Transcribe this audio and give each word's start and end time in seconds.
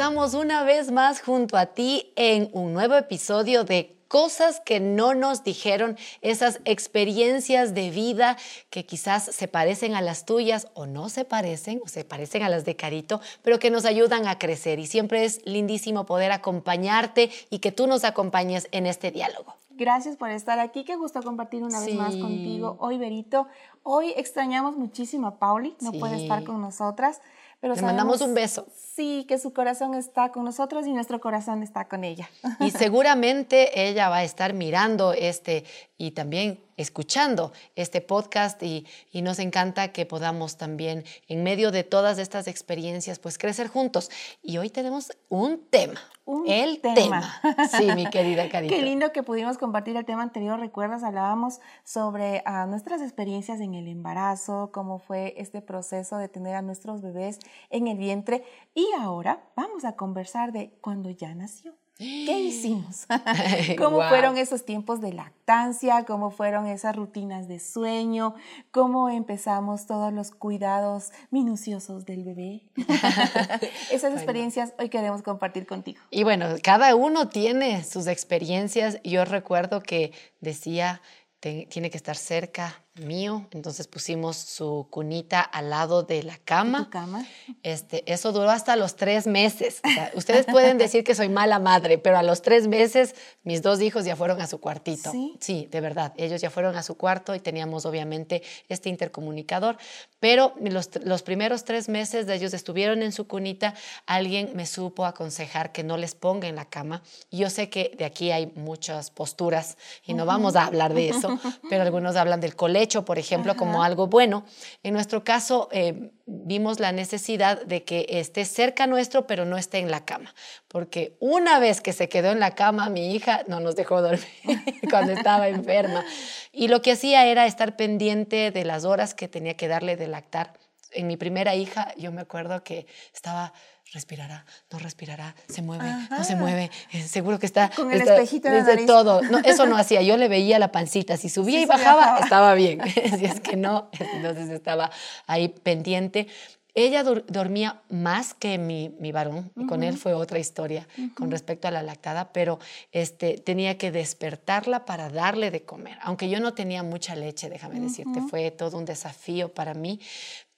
Estamos 0.00 0.32
una 0.32 0.62
vez 0.64 0.90
más 0.90 1.20
junto 1.20 1.58
a 1.58 1.66
ti 1.66 2.10
en 2.16 2.48
un 2.54 2.72
nuevo 2.72 2.94
episodio 2.94 3.64
de 3.64 3.98
cosas 4.08 4.62
que 4.64 4.80
no 4.80 5.12
nos 5.12 5.44
dijeron, 5.44 5.98
esas 6.22 6.62
experiencias 6.64 7.74
de 7.74 7.90
vida 7.90 8.38
que 8.70 8.86
quizás 8.86 9.24
se 9.24 9.46
parecen 9.46 9.94
a 9.94 10.00
las 10.00 10.24
tuyas 10.24 10.68
o 10.72 10.86
no 10.86 11.10
se 11.10 11.26
parecen, 11.26 11.82
o 11.84 11.88
se 11.88 12.06
parecen 12.06 12.42
a 12.42 12.48
las 12.48 12.64
de 12.64 12.76
Carito, 12.76 13.20
pero 13.42 13.58
que 13.58 13.70
nos 13.70 13.84
ayudan 13.84 14.26
a 14.26 14.38
crecer. 14.38 14.78
Y 14.78 14.86
siempre 14.86 15.26
es 15.26 15.44
lindísimo 15.44 16.06
poder 16.06 16.32
acompañarte 16.32 17.30
y 17.50 17.58
que 17.58 17.70
tú 17.70 17.86
nos 17.86 18.04
acompañes 18.04 18.68
en 18.72 18.86
este 18.86 19.10
diálogo. 19.10 19.54
Gracias 19.68 20.16
por 20.16 20.30
estar 20.30 20.60
aquí. 20.60 20.84
Qué 20.84 20.96
gusto 20.96 21.22
compartir 21.22 21.62
una 21.62 21.78
vez 21.78 21.94
más 21.94 22.16
contigo. 22.16 22.78
Hoy, 22.80 22.96
Berito, 22.96 23.48
hoy 23.82 24.14
extrañamos 24.16 24.78
muchísimo 24.78 25.26
a 25.26 25.38
Pauli, 25.38 25.76
no 25.82 25.92
puede 25.92 26.22
estar 26.22 26.42
con 26.44 26.62
nosotras. 26.62 27.20
Pero 27.60 27.74
Le 27.74 27.82
mandamos 27.82 28.22
un 28.22 28.32
beso. 28.32 28.66
Sí, 28.74 29.26
que 29.28 29.38
su 29.38 29.52
corazón 29.52 29.94
está 29.94 30.32
con 30.32 30.44
nosotros 30.44 30.86
y 30.86 30.92
nuestro 30.92 31.20
corazón 31.20 31.62
está 31.62 31.88
con 31.88 32.04
ella. 32.04 32.28
Y 32.58 32.70
seguramente 32.70 33.88
ella 33.88 34.08
va 34.08 34.18
a 34.18 34.24
estar 34.24 34.54
mirando 34.54 35.12
este 35.12 35.64
y 35.98 36.12
también 36.12 36.58
escuchando 36.80 37.52
este 37.76 38.00
podcast 38.00 38.62
y, 38.62 38.86
y, 39.12 39.22
nos 39.22 39.38
encanta 39.38 39.92
que 39.92 40.06
podamos 40.06 40.56
también 40.56 41.04
en 41.28 41.42
medio 41.42 41.70
de 41.70 41.84
todas 41.84 42.18
estas 42.18 42.48
experiencias 42.48 43.18
pues 43.18 43.38
crecer 43.38 43.68
juntos. 43.68 44.10
Y 44.42 44.58
hoy 44.58 44.70
tenemos 44.70 45.12
un 45.28 45.60
tema. 45.68 46.00
Un 46.24 46.48
el 46.48 46.80
tema. 46.80 47.40
Sí, 47.70 47.88
mi 47.94 48.08
querida 48.08 48.48
Carita. 48.48 48.74
Qué 48.74 48.82
lindo 48.82 49.12
que 49.12 49.22
pudimos 49.22 49.58
compartir 49.58 49.96
el 49.96 50.04
tema 50.04 50.22
anterior. 50.22 50.58
¿Recuerdas? 50.58 51.02
Hablábamos 51.02 51.60
sobre 51.84 52.42
uh, 52.46 52.66
nuestras 52.66 53.02
experiencias 53.02 53.60
en 53.60 53.74
el 53.74 53.88
embarazo, 53.88 54.70
cómo 54.72 54.98
fue 54.98 55.34
este 55.36 55.60
proceso 55.60 56.16
de 56.18 56.28
tener 56.28 56.54
a 56.54 56.62
nuestros 56.62 57.02
bebés 57.02 57.40
en 57.68 57.88
el 57.88 57.98
vientre. 57.98 58.44
Y 58.74 58.86
ahora 58.98 59.42
vamos 59.56 59.84
a 59.84 59.96
conversar 59.96 60.52
de 60.52 60.72
cuando 60.80 61.10
ya 61.10 61.34
nació. 61.34 61.74
¿Qué 62.00 62.06
hicimos? 62.40 63.06
¿Cómo 63.78 64.00
fueron 64.08 64.38
esos 64.38 64.64
tiempos 64.64 65.02
de 65.02 65.12
lactancia? 65.12 66.06
¿Cómo 66.06 66.30
fueron 66.30 66.66
esas 66.66 66.96
rutinas 66.96 67.46
de 67.46 67.60
sueño? 67.60 68.34
¿Cómo 68.70 69.10
empezamos 69.10 69.86
todos 69.86 70.10
los 70.10 70.30
cuidados 70.30 71.12
minuciosos 71.30 72.06
del 72.06 72.24
bebé? 72.24 72.62
esas 73.92 74.14
experiencias 74.14 74.72
hoy 74.78 74.88
queremos 74.88 75.20
compartir 75.20 75.66
contigo. 75.66 76.00
Y 76.10 76.24
bueno, 76.24 76.46
cada 76.62 76.94
uno 76.96 77.28
tiene 77.28 77.84
sus 77.84 78.06
experiencias. 78.06 78.98
Yo 79.04 79.26
recuerdo 79.26 79.82
que 79.82 80.12
decía, 80.40 81.02
tiene 81.40 81.90
que 81.90 81.98
estar 81.98 82.16
cerca 82.16 82.82
mío, 82.94 83.46
entonces 83.52 83.86
pusimos 83.86 84.36
su 84.36 84.88
cunita 84.90 85.40
al 85.40 85.70
lado 85.70 86.02
de 86.02 86.24
la 86.24 86.36
cama. 86.38 86.84
¿Tu 86.84 86.90
cama? 86.90 87.26
Este, 87.62 88.10
eso 88.12 88.32
duró 88.32 88.50
hasta 88.50 88.74
los 88.74 88.96
tres 88.96 89.26
meses. 89.26 89.80
ustedes 90.14 90.46
pueden 90.46 90.76
decir 90.76 91.04
que 91.04 91.14
soy 91.14 91.28
mala 91.28 91.60
madre, 91.60 91.98
pero 91.98 92.18
a 92.18 92.22
los 92.22 92.42
tres 92.42 92.66
meses 92.66 93.14
mis 93.44 93.62
dos 93.62 93.80
hijos 93.80 94.04
ya 94.04 94.16
fueron 94.16 94.40
a 94.40 94.48
su 94.48 94.58
cuartito. 94.58 95.12
Sí, 95.12 95.36
sí 95.40 95.68
de 95.70 95.80
verdad. 95.80 96.12
Ellos 96.16 96.40
ya 96.40 96.50
fueron 96.50 96.76
a 96.76 96.82
su 96.82 96.96
cuarto 96.96 97.34
y 97.34 97.40
teníamos 97.40 97.86
obviamente 97.86 98.42
este 98.68 98.88
intercomunicador, 98.88 99.76
pero 100.18 100.54
los, 100.60 100.90
los 101.04 101.22
primeros 101.22 101.64
tres 101.64 101.88
meses 101.88 102.26
de 102.26 102.34
ellos 102.34 102.52
estuvieron 102.54 103.02
en 103.02 103.12
su 103.12 103.28
cunita, 103.28 103.74
alguien 104.06 104.50
me 104.54 104.66
supo 104.66 105.04
aconsejar 105.04 105.70
que 105.70 105.84
no 105.84 105.96
les 105.96 106.16
ponga 106.16 106.48
en 106.48 106.56
la 106.56 106.64
cama. 106.64 107.02
Yo 107.30 107.50
sé 107.50 107.70
que 107.70 107.94
de 107.96 108.04
aquí 108.04 108.32
hay 108.32 108.52
muchas 108.56 109.10
posturas 109.10 109.78
y 110.04 110.14
no 110.14 110.26
vamos 110.26 110.56
a 110.56 110.66
hablar 110.66 110.92
de 110.92 111.10
eso, 111.10 111.38
pero 111.70 111.82
algunos 111.82 112.16
hablan 112.16 112.40
del 112.40 112.56
colegio 112.56 112.80
hecho, 112.90 113.04
por 113.04 113.20
ejemplo, 113.20 113.54
como 113.54 113.84
algo 113.84 114.08
bueno. 114.08 114.44
En 114.82 114.94
nuestro 114.94 115.22
caso, 115.22 115.68
eh, 115.70 116.10
vimos 116.26 116.80
la 116.80 116.90
necesidad 116.90 117.64
de 117.64 117.84
que 117.84 118.04
esté 118.08 118.44
cerca 118.44 118.88
nuestro, 118.88 119.28
pero 119.28 119.44
no 119.44 119.56
esté 119.56 119.78
en 119.78 119.92
la 119.92 120.04
cama, 120.04 120.34
porque 120.66 121.16
una 121.20 121.60
vez 121.60 121.80
que 121.80 121.92
se 121.92 122.08
quedó 122.08 122.32
en 122.32 122.40
la 122.40 122.56
cama, 122.56 122.88
mi 122.88 123.14
hija 123.14 123.44
no 123.46 123.60
nos 123.60 123.76
dejó 123.76 124.02
dormir 124.02 124.26
cuando 124.90 125.12
estaba 125.12 125.48
enferma. 125.48 126.04
Y 126.52 126.66
lo 126.66 126.82
que 126.82 126.92
hacía 126.92 127.26
era 127.26 127.46
estar 127.46 127.76
pendiente 127.76 128.50
de 128.50 128.64
las 128.64 128.84
horas 128.84 129.14
que 129.14 129.28
tenía 129.28 129.56
que 129.56 129.68
darle 129.68 129.96
de 129.96 130.08
lactar. 130.08 130.58
En 130.92 131.06
mi 131.06 131.16
primera 131.16 131.54
hija, 131.54 131.94
yo 131.96 132.12
me 132.12 132.20
acuerdo 132.20 132.62
que 132.62 132.86
estaba 133.14 133.52
respirará, 133.92 134.44
no 134.70 134.78
respirará, 134.78 135.34
se 135.48 135.62
mueve, 135.62 135.84
no 136.10 136.22
se 136.22 136.36
mueve, 136.36 136.70
eh, 136.92 137.02
seguro 137.02 137.38
que 137.38 137.46
está... 137.46 137.70
Con 137.70 137.92
el 137.92 138.00
espejito 138.00 138.48
desde 138.48 138.86
todo. 138.86 139.20
No, 139.22 139.38
eso 139.38 139.66
no 139.66 139.76
hacía, 139.76 140.00
yo 140.02 140.16
le 140.16 140.28
veía 140.28 140.58
la 140.58 140.70
pancita, 140.70 141.16
si 141.16 141.28
subía 141.28 141.60
y 141.60 141.66
bajaba, 141.66 142.18
estaba 142.18 142.54
bien, 142.54 142.80
si 143.18 143.24
es 143.24 143.40
que 143.40 143.56
no, 143.56 143.90
entonces 143.98 144.48
estaba 144.50 144.90
ahí 145.26 145.48
pendiente. 145.48 146.28
Ella 146.72 147.02
dormía 147.02 147.82
más 147.88 148.32
que 148.32 148.56
mi, 148.56 148.94
mi 149.00 149.10
varón, 149.10 149.50
y 149.56 149.66
con 149.66 149.82
él 149.82 149.98
fue 149.98 150.14
otra 150.14 150.38
historia 150.38 150.86
con 151.16 151.28
respecto 151.28 151.66
a 151.66 151.72
la 151.72 151.82
lactada, 151.82 152.32
pero 152.32 152.60
este, 152.92 153.38
tenía 153.38 153.76
que 153.76 153.90
despertarla 153.90 154.84
para 154.84 155.10
darle 155.10 155.50
de 155.50 155.64
comer. 155.64 155.98
Aunque 156.00 156.28
yo 156.28 156.38
no 156.38 156.54
tenía 156.54 156.84
mucha 156.84 157.16
leche, 157.16 157.50
déjame 157.50 157.80
decirte, 157.80 158.20
fue 158.20 158.52
todo 158.52 158.78
un 158.78 158.84
desafío 158.84 159.52
para 159.52 159.74
mí, 159.74 159.98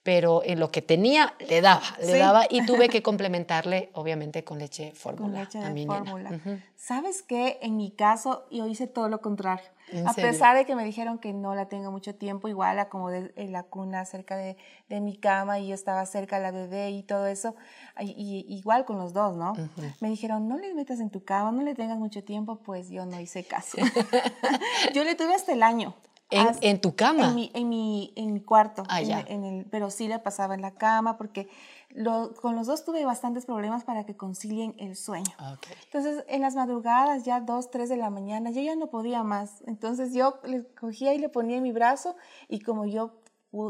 pero 0.03 0.41
en 0.43 0.59
lo 0.59 0.69
que 0.69 0.81
tenía 0.81 1.33
le 1.47 1.61
daba, 1.61 1.83
le 2.01 2.17
daba 2.17 2.45
y 2.49 2.65
tuve 2.65 2.89
que 2.89 3.01
complementarle 3.01 3.89
obviamente 3.93 4.43
con 4.43 4.59
leche 4.59 4.91
fórmula. 4.91 5.31
Con 5.31 5.39
leche 5.39 5.59
de 5.59 5.85
fórmula. 5.85 6.39
¿Sabes 6.75 7.23
qué? 7.23 7.59
En 7.61 7.77
mi 7.77 7.91
caso 7.91 8.45
yo 8.51 8.67
hice 8.67 8.87
todo 8.87 9.07
lo 9.07 9.21
contrario. 9.21 9.65
A 10.05 10.13
pesar 10.13 10.55
de 10.57 10.65
que 10.65 10.75
me 10.75 10.83
dijeron 10.83 11.19
que 11.19 11.33
no 11.33 11.55
la 11.55 11.67
tengo 11.67 11.91
mucho 11.91 12.15
tiempo, 12.15 12.47
igual 12.47 12.79
acomodé 12.79 13.31
en 13.35 13.51
la 13.51 13.63
cuna 13.63 14.05
cerca 14.05 14.35
de, 14.35 14.57
de, 14.89 15.01
mi 15.01 15.15
cama 15.17 15.59
y 15.59 15.67
yo 15.67 15.75
estaba 15.75 16.05
cerca 16.05 16.37
de 16.37 16.43
la 16.43 16.51
bebé 16.51 16.89
y 16.91 17.03
todo 17.03 17.27
eso, 17.27 17.55
y, 17.99 18.45
igual 18.49 18.85
con 18.85 18.97
los 18.97 19.13
dos, 19.13 19.35
¿no? 19.35 19.53
Me 19.99 20.09
dijeron, 20.09 20.47
no 20.47 20.57
le 20.57 20.73
metas 20.73 20.99
en 20.99 21.09
tu 21.09 21.23
cama, 21.23 21.51
no 21.51 21.61
le 21.61 21.75
tengas 21.75 21.99
mucho 21.99 22.23
tiempo, 22.23 22.55
pues 22.55 22.89
yo 22.89 23.05
no 23.05 23.19
hice 23.19 23.43
caso. 23.43 23.77
yo 24.95 25.03
le 25.03 25.15
tuve 25.15 25.35
hasta 25.35 25.51
el 25.51 25.61
año. 25.61 25.93
¿En, 26.33 26.81
tu 26.81 26.95
cama? 26.95 27.29
En 27.29 27.35
mi, 27.35 27.51
en 27.53 27.69
mi, 27.69 28.13
en 28.15 28.33
mi 28.33 28.41
cuarto. 28.41 28.83
Ah, 28.89 29.01
en, 29.01 29.43
el, 29.43 29.65
pero 29.65 29.89
sí 29.89 30.07
le 30.07 30.19
pasaba 30.19 30.55
en 30.55 30.61
la 30.61 30.71
cama 30.71 31.17
porque 31.17 31.47
lo, 31.89 32.33
con 32.33 32.55
los 32.55 32.67
dos 32.67 32.83
tuve 32.83 33.05
bastantes 33.05 33.45
problemas 33.45 33.83
para 33.83 34.05
que 34.05 34.15
concilien 34.15 34.75
el 34.79 34.95
sueño. 34.95 35.31
Ah, 35.37 35.57
Entonces, 35.85 36.23
en 36.27 36.41
las 36.41 36.55
madrugadas, 36.55 37.23
ya 37.23 37.39
dos, 37.39 37.69
tres 37.69 37.89
de 37.89 37.97
la 37.97 38.09
mañana, 38.09 38.51
yo 38.51 38.61
ya 38.61 38.75
no 38.75 38.87
podía 38.87 39.23
más. 39.23 39.63
Entonces, 39.67 40.13
yo 40.13 40.39
le 40.43 40.65
cogía 40.73 41.13
y 41.13 41.19
le 41.19 41.29
ponía 41.29 41.57
en 41.57 41.63
mi 41.63 41.71
brazo 41.71 42.15
y 42.47 42.59
como 42.61 42.85
yo 42.85 43.19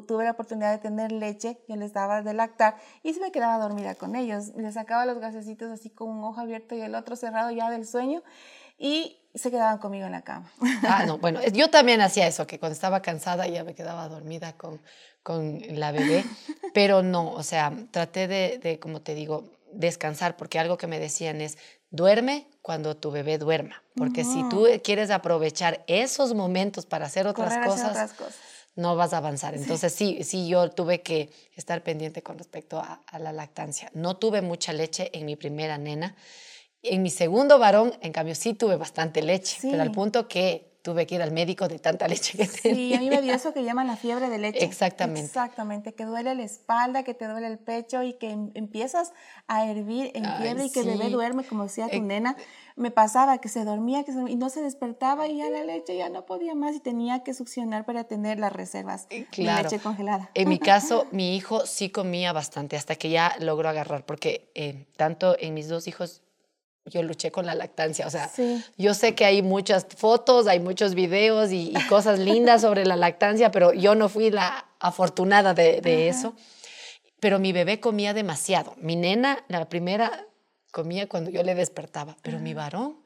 tuve 0.07 0.23
la 0.23 0.31
oportunidad 0.31 0.71
de 0.71 0.77
tener 0.77 1.11
leche, 1.11 1.59
yo 1.67 1.75
les 1.75 1.91
daba 1.91 2.21
de 2.21 2.33
lactar 2.33 2.77
y 3.03 3.13
se 3.13 3.19
me 3.19 3.31
quedaba 3.31 3.57
dormida 3.57 3.95
con 3.95 4.15
ellos. 4.15 4.53
Les 4.55 4.75
sacaba 4.75 5.05
los 5.05 5.19
gasecitos 5.19 5.69
así 5.69 5.89
con 5.89 6.09
un 6.09 6.23
ojo 6.23 6.39
abierto 6.39 6.75
y 6.75 6.81
el 6.81 6.95
otro 6.95 7.17
cerrado 7.17 7.51
ya 7.51 7.69
del 7.69 7.85
sueño 7.85 8.23
y 8.77 9.17
se 9.35 9.49
quedaban 9.49 9.79
conmigo 9.79 10.05
en 10.05 10.11
la 10.11 10.21
cama. 10.21 10.51
Ah, 10.87 11.05
no, 11.05 11.17
bueno, 11.17 11.39
yo 11.53 11.69
también 11.69 12.01
hacía 12.01 12.27
eso, 12.27 12.45
que 12.45 12.59
cuando 12.59 12.73
estaba 12.73 13.01
cansada 13.01 13.47
ya 13.47 13.63
me 13.63 13.73
quedaba 13.73 14.07
dormida 14.07 14.53
con, 14.53 14.79
con 15.23 15.61
la 15.69 15.91
bebé, 15.91 16.23
pero 16.73 17.01
no, 17.01 17.31
o 17.31 17.43
sea, 17.43 17.73
traté 17.91 18.27
de, 18.27 18.59
de, 18.61 18.79
como 18.79 19.01
te 19.01 19.15
digo, 19.15 19.45
descansar, 19.71 20.37
porque 20.37 20.59
algo 20.59 20.77
que 20.77 20.87
me 20.87 20.99
decían 20.99 21.41
es, 21.41 21.57
duerme 21.89 22.47
cuando 22.61 22.95
tu 22.95 23.11
bebé 23.11 23.37
duerma, 23.37 23.83
porque 23.95 24.23
si 24.23 24.47
tú 24.49 24.67
quieres 24.83 25.11
aprovechar 25.11 25.83
esos 25.87 26.33
momentos 26.33 26.85
para 26.85 27.05
hacer 27.05 27.27
otras, 27.27 27.57
cosas, 27.65 28.15
no 28.75 28.95
vas 28.95 29.13
a 29.13 29.17
avanzar. 29.17 29.53
Entonces 29.53 29.93
sí, 29.93 30.23
sí, 30.23 30.47
yo 30.47 30.71
tuve 30.71 31.01
que 31.01 31.29
estar 31.55 31.83
pendiente 31.83 32.23
con 32.23 32.37
respecto 32.37 32.79
a, 32.79 33.01
a 33.05 33.19
la 33.19 33.31
lactancia. 33.31 33.91
No 33.93 34.17
tuve 34.17 34.41
mucha 34.41 34.73
leche 34.73 35.11
en 35.13 35.25
mi 35.25 35.35
primera 35.35 35.77
nena. 35.77 36.15
En 36.83 37.01
mi 37.01 37.09
segundo 37.09 37.59
varón, 37.59 37.93
en 38.01 38.11
cambio, 38.11 38.35
sí 38.35 38.53
tuve 38.53 38.75
bastante 38.75 39.21
leche, 39.21 39.57
pero 39.61 39.81
al 39.81 39.91
punto 39.91 40.27
que 40.27 40.73
tuve 40.83 41.07
que 41.07 41.15
ir 41.15 41.21
al 41.21 41.31
médico 41.31 41.67
de 41.69 41.79
tanta 41.79 42.07
leche 42.07 42.37
que 42.37 42.45
tenía. 42.45 42.75
Sí, 42.75 42.93
a 42.93 42.99
mí 42.99 43.09
me 43.09 43.21
dio 43.21 43.33
eso 43.33 43.53
que 43.53 43.63
llaman 43.63 43.87
la 43.87 43.95
fiebre 43.95 44.29
de 44.29 44.37
leche. 44.37 44.63
Exactamente. 44.63 45.21
Exactamente, 45.21 45.93
que 45.93 46.03
duele 46.03 46.35
la 46.35 46.43
espalda, 46.43 47.03
que 47.03 47.13
te 47.13 47.25
duele 47.25 47.47
el 47.47 47.57
pecho 47.57 48.03
y 48.03 48.13
que 48.13 48.31
em, 48.31 48.51
empiezas 48.53 49.13
a 49.47 49.65
hervir 49.65 50.11
en 50.13 50.25
fiebre 50.41 50.65
y 50.65 50.71
que 50.71 50.81
el 50.81 50.87
bebé 50.87 51.09
duerme 51.09 51.45
como 51.45 51.63
decía 51.63 51.87
tu 51.89 52.01
nena. 52.01 52.35
Me 52.75 52.91
pasaba 52.91 53.37
que 53.37 53.47
se 53.47 53.63
dormía 53.63 54.03
que 54.03 54.11
y 54.11 54.35
no 54.35 54.49
se 54.49 54.61
despertaba 54.61 55.27
y 55.27 55.37
ya 55.37 55.49
la 55.49 55.63
leche 55.63 55.95
ya 55.95 56.09
no 56.09 56.25
podía 56.25 56.53
más 56.53 56.75
y 56.75 56.81
tenía 56.81 57.23
que 57.23 57.33
succionar 57.33 57.85
para 57.85 58.03
tener 58.03 58.39
las 58.39 58.51
reservas 58.51 59.07
de 59.07 59.25
leche 59.37 59.79
congelada. 59.79 60.31
En 60.33 60.49
mi 60.49 60.59
caso, 60.59 61.07
mi 61.11 61.37
hijo 61.37 61.65
sí 61.65 61.89
comía 61.89 62.33
bastante 62.33 62.75
hasta 62.75 62.95
que 62.95 63.09
ya 63.09 63.35
logró 63.39 63.69
agarrar, 63.69 64.05
porque 64.05 64.51
eh, 64.53 64.85
tanto 64.97 65.37
en 65.39 65.53
mis 65.53 65.69
dos 65.69 65.87
hijos 65.87 66.23
yo 66.85 67.03
luché 67.03 67.31
con 67.31 67.45
la 67.45 67.55
lactancia. 67.55 68.07
O 68.07 68.09
sea, 68.09 68.29
yo 68.77 68.93
sé 68.93 69.15
que 69.15 69.25
hay 69.25 69.41
muchas 69.41 69.85
fotos, 69.95 70.47
hay 70.47 70.59
muchos 70.59 70.95
videos 70.95 71.51
y, 71.51 71.73
cosas 71.89 72.19
lindas 72.19 72.61
sobre 72.61 72.85
la 72.85 72.95
lactancia, 72.95 73.51
pero 73.51 73.73
yo 73.73 73.95
no 73.95 74.09
fui 74.09 74.31
la 74.31 74.65
afortunada 74.79 75.53
de, 75.53 76.07
eso. 76.07 76.33
Pero 77.19 77.39
mi 77.39 77.53
bebé 77.53 77.79
comía 77.79 78.13
demasiado. 78.13 78.75
Mi 78.77 78.95
nena, 78.95 79.43
la 79.47 79.69
primera, 79.69 80.27
comía 80.71 81.07
cuando 81.07 81.29
yo 81.29 81.43
le 81.43 81.55
despertaba, 81.55 82.17
pero 82.21 82.39
mi 82.39 82.53
varón 82.53 83.02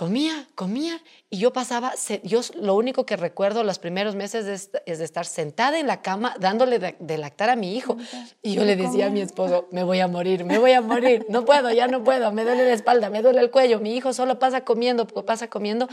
comía, 0.00 0.48
comía, 0.54 0.98
y 1.28 1.36
yo 1.36 1.52
pasaba, 1.52 1.92
yo 2.22 2.40
lo 2.58 2.74
único 2.74 3.04
que 3.04 3.16
recuerdo 3.16 3.64
los 3.64 3.78
primeros 3.78 4.14
meses 4.14 4.46
es, 4.46 4.72
de 4.72 5.04
estar 5.04 5.26
sentada 5.26 5.78
en 5.78 5.86
la 5.86 6.00
cama 6.00 6.34
dándole 6.40 6.78
de, 6.78 7.18
lactar 7.18 7.50
a 7.50 7.54
mi 7.54 7.76
hijo. 7.76 7.98
Y 8.40 8.54
yo 8.54 8.64
le 8.64 8.76
decía 8.76 9.08
a 9.08 9.10
mi 9.10 9.20
esposo, 9.20 9.68
me 9.72 9.82
voy 9.82 10.00
a 10.00 10.08
morir, 10.08 10.46
me 10.46 10.56
voy 10.56 10.72
a 10.72 10.80
morir, 10.80 11.26
no 11.28 11.44
puedo, 11.44 11.70
ya 11.70 11.86
no 11.86 12.02
puedo, 12.02 12.32
me 12.32 12.44
duele 12.44 12.64
la 12.64 12.72
espalda, 12.72 13.10
me 13.10 13.20
duele 13.20 13.40
el 13.40 13.50
cuello, 13.50 13.78
mi 13.78 13.94
hijo 13.94 14.14
solo 14.14 14.38
pasa 14.38 14.64
comiendo, 14.64 15.06
pasa 15.06 15.48
comiendo. 15.50 15.86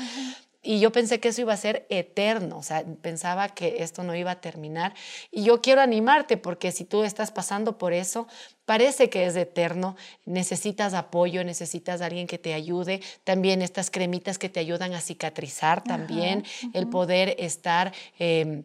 Y 0.62 0.80
yo 0.80 0.94
pensé 0.94 1.20
que 1.20 1.28
eso 1.28 1.42
iba 1.42 1.52
a 1.52 1.58
ser 1.58 1.86
eterno, 1.90 2.60
o 2.60 2.64
sea, 2.64 2.86
pensaba 3.02 3.50
que 3.50 3.84
esto 3.84 4.04
no 4.04 4.16
iba 4.16 4.32
a 4.32 4.40
terminar. 4.40 4.94
Y 5.32 5.44
yo 5.44 5.62
quiero 5.62 5.82
animarte 5.82 6.38
porque 6.38 6.72
si 6.72 6.86
tú 6.86 7.04
estás 7.04 7.32
pasando 7.32 7.78
por 7.78 7.92
eso, 7.92 8.26
parece 8.68 9.10
que 9.10 9.26
es 9.26 9.36
eterno, 9.38 9.96
necesitas 10.26 10.94
apoyo, 10.94 11.42
necesitas 11.46 12.02
a 12.02 12.08
alguien 12.08 12.28
que 12.28 12.38
te 12.38 12.54
ayude, 12.54 13.02
también 13.24 13.62
estas 13.62 13.90
cremitas 13.90 14.38
que 14.38 14.50
te 14.50 14.60
ayudan 14.60 14.94
a 14.94 15.00
cicatrizar, 15.00 15.84
también 15.84 16.44
el 16.74 16.88
poder 16.88 17.36
estar... 17.40 17.94
Em, 18.20 18.64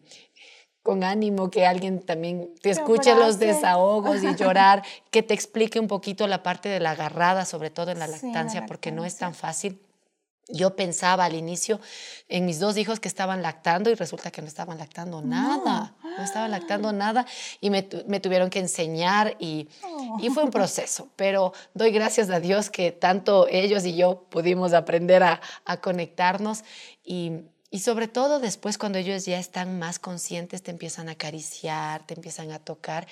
con 0.82 1.04
ánimo, 1.04 1.48
que 1.48 1.64
alguien 1.64 2.00
también 2.00 2.50
te 2.60 2.70
escuche 2.70 3.14
los 3.14 3.38
desahogos 3.38 4.24
y 4.24 4.34
llorar, 4.34 4.82
que 5.12 5.22
te 5.22 5.32
explique 5.32 5.78
un 5.78 5.86
poquito 5.86 6.26
la 6.26 6.42
parte 6.42 6.68
de 6.68 6.80
la 6.80 6.90
agarrada, 6.90 7.44
sobre 7.44 7.70
todo 7.70 7.92
en 7.92 8.00
la 8.00 8.08
lactancia, 8.08 8.66
porque 8.66 8.90
no 8.90 9.04
es 9.04 9.16
tan 9.16 9.32
fácil. 9.32 9.80
Yo 10.48 10.74
pensaba 10.74 11.24
al 11.24 11.36
inicio 11.36 11.80
en 12.28 12.46
mis 12.46 12.58
dos 12.58 12.76
hijos 12.76 12.98
que 12.98 13.06
estaban 13.06 13.42
lactando 13.42 13.90
y 13.90 13.94
resulta 13.94 14.32
que 14.32 14.42
no 14.42 14.48
estaban 14.48 14.76
lactando 14.76 15.22
nada, 15.22 15.94
no, 16.01 16.01
estaban 16.18 16.50
lactando 16.50 16.92
nada 16.92 17.26
y 17.60 17.70
me, 17.70 17.82
tuvieron 17.82 18.50
que 18.50 18.58
enseñar 18.58 19.36
y, 19.38 19.68
y, 20.20 20.30
fue 20.30 20.42
un 20.42 20.48
oh. 20.48 20.52
proceso, 20.52 21.08
pero 21.16 21.52
doy 21.74 21.90
gracias 21.90 22.30
a 22.30 22.40
Dios 22.40 22.70
que 22.70 22.92
tanto 22.92 23.46
ellos 23.48 23.84
y 23.84 23.96
yo 23.96 24.24
pudimos 24.28 24.72
aprender 24.72 25.22
a, 25.22 25.40
a 25.64 25.76
conectarnos 25.78 26.64
y, 27.04 27.32
y 27.70 27.78
sobre 27.78 28.06
todo 28.06 28.38
después 28.38 28.76
cuando 28.76 28.98
ellos 28.98 29.24
ya 29.24 29.38
están 29.38 29.78
más 29.78 29.98
conscientes, 29.98 30.62
te 30.62 30.70
empiezan 30.70 31.08
a 31.08 31.12
acariciar, 31.12 32.06
te 32.06 32.14
empiezan 32.14 32.52
a 32.52 32.58
tocar 32.58 33.06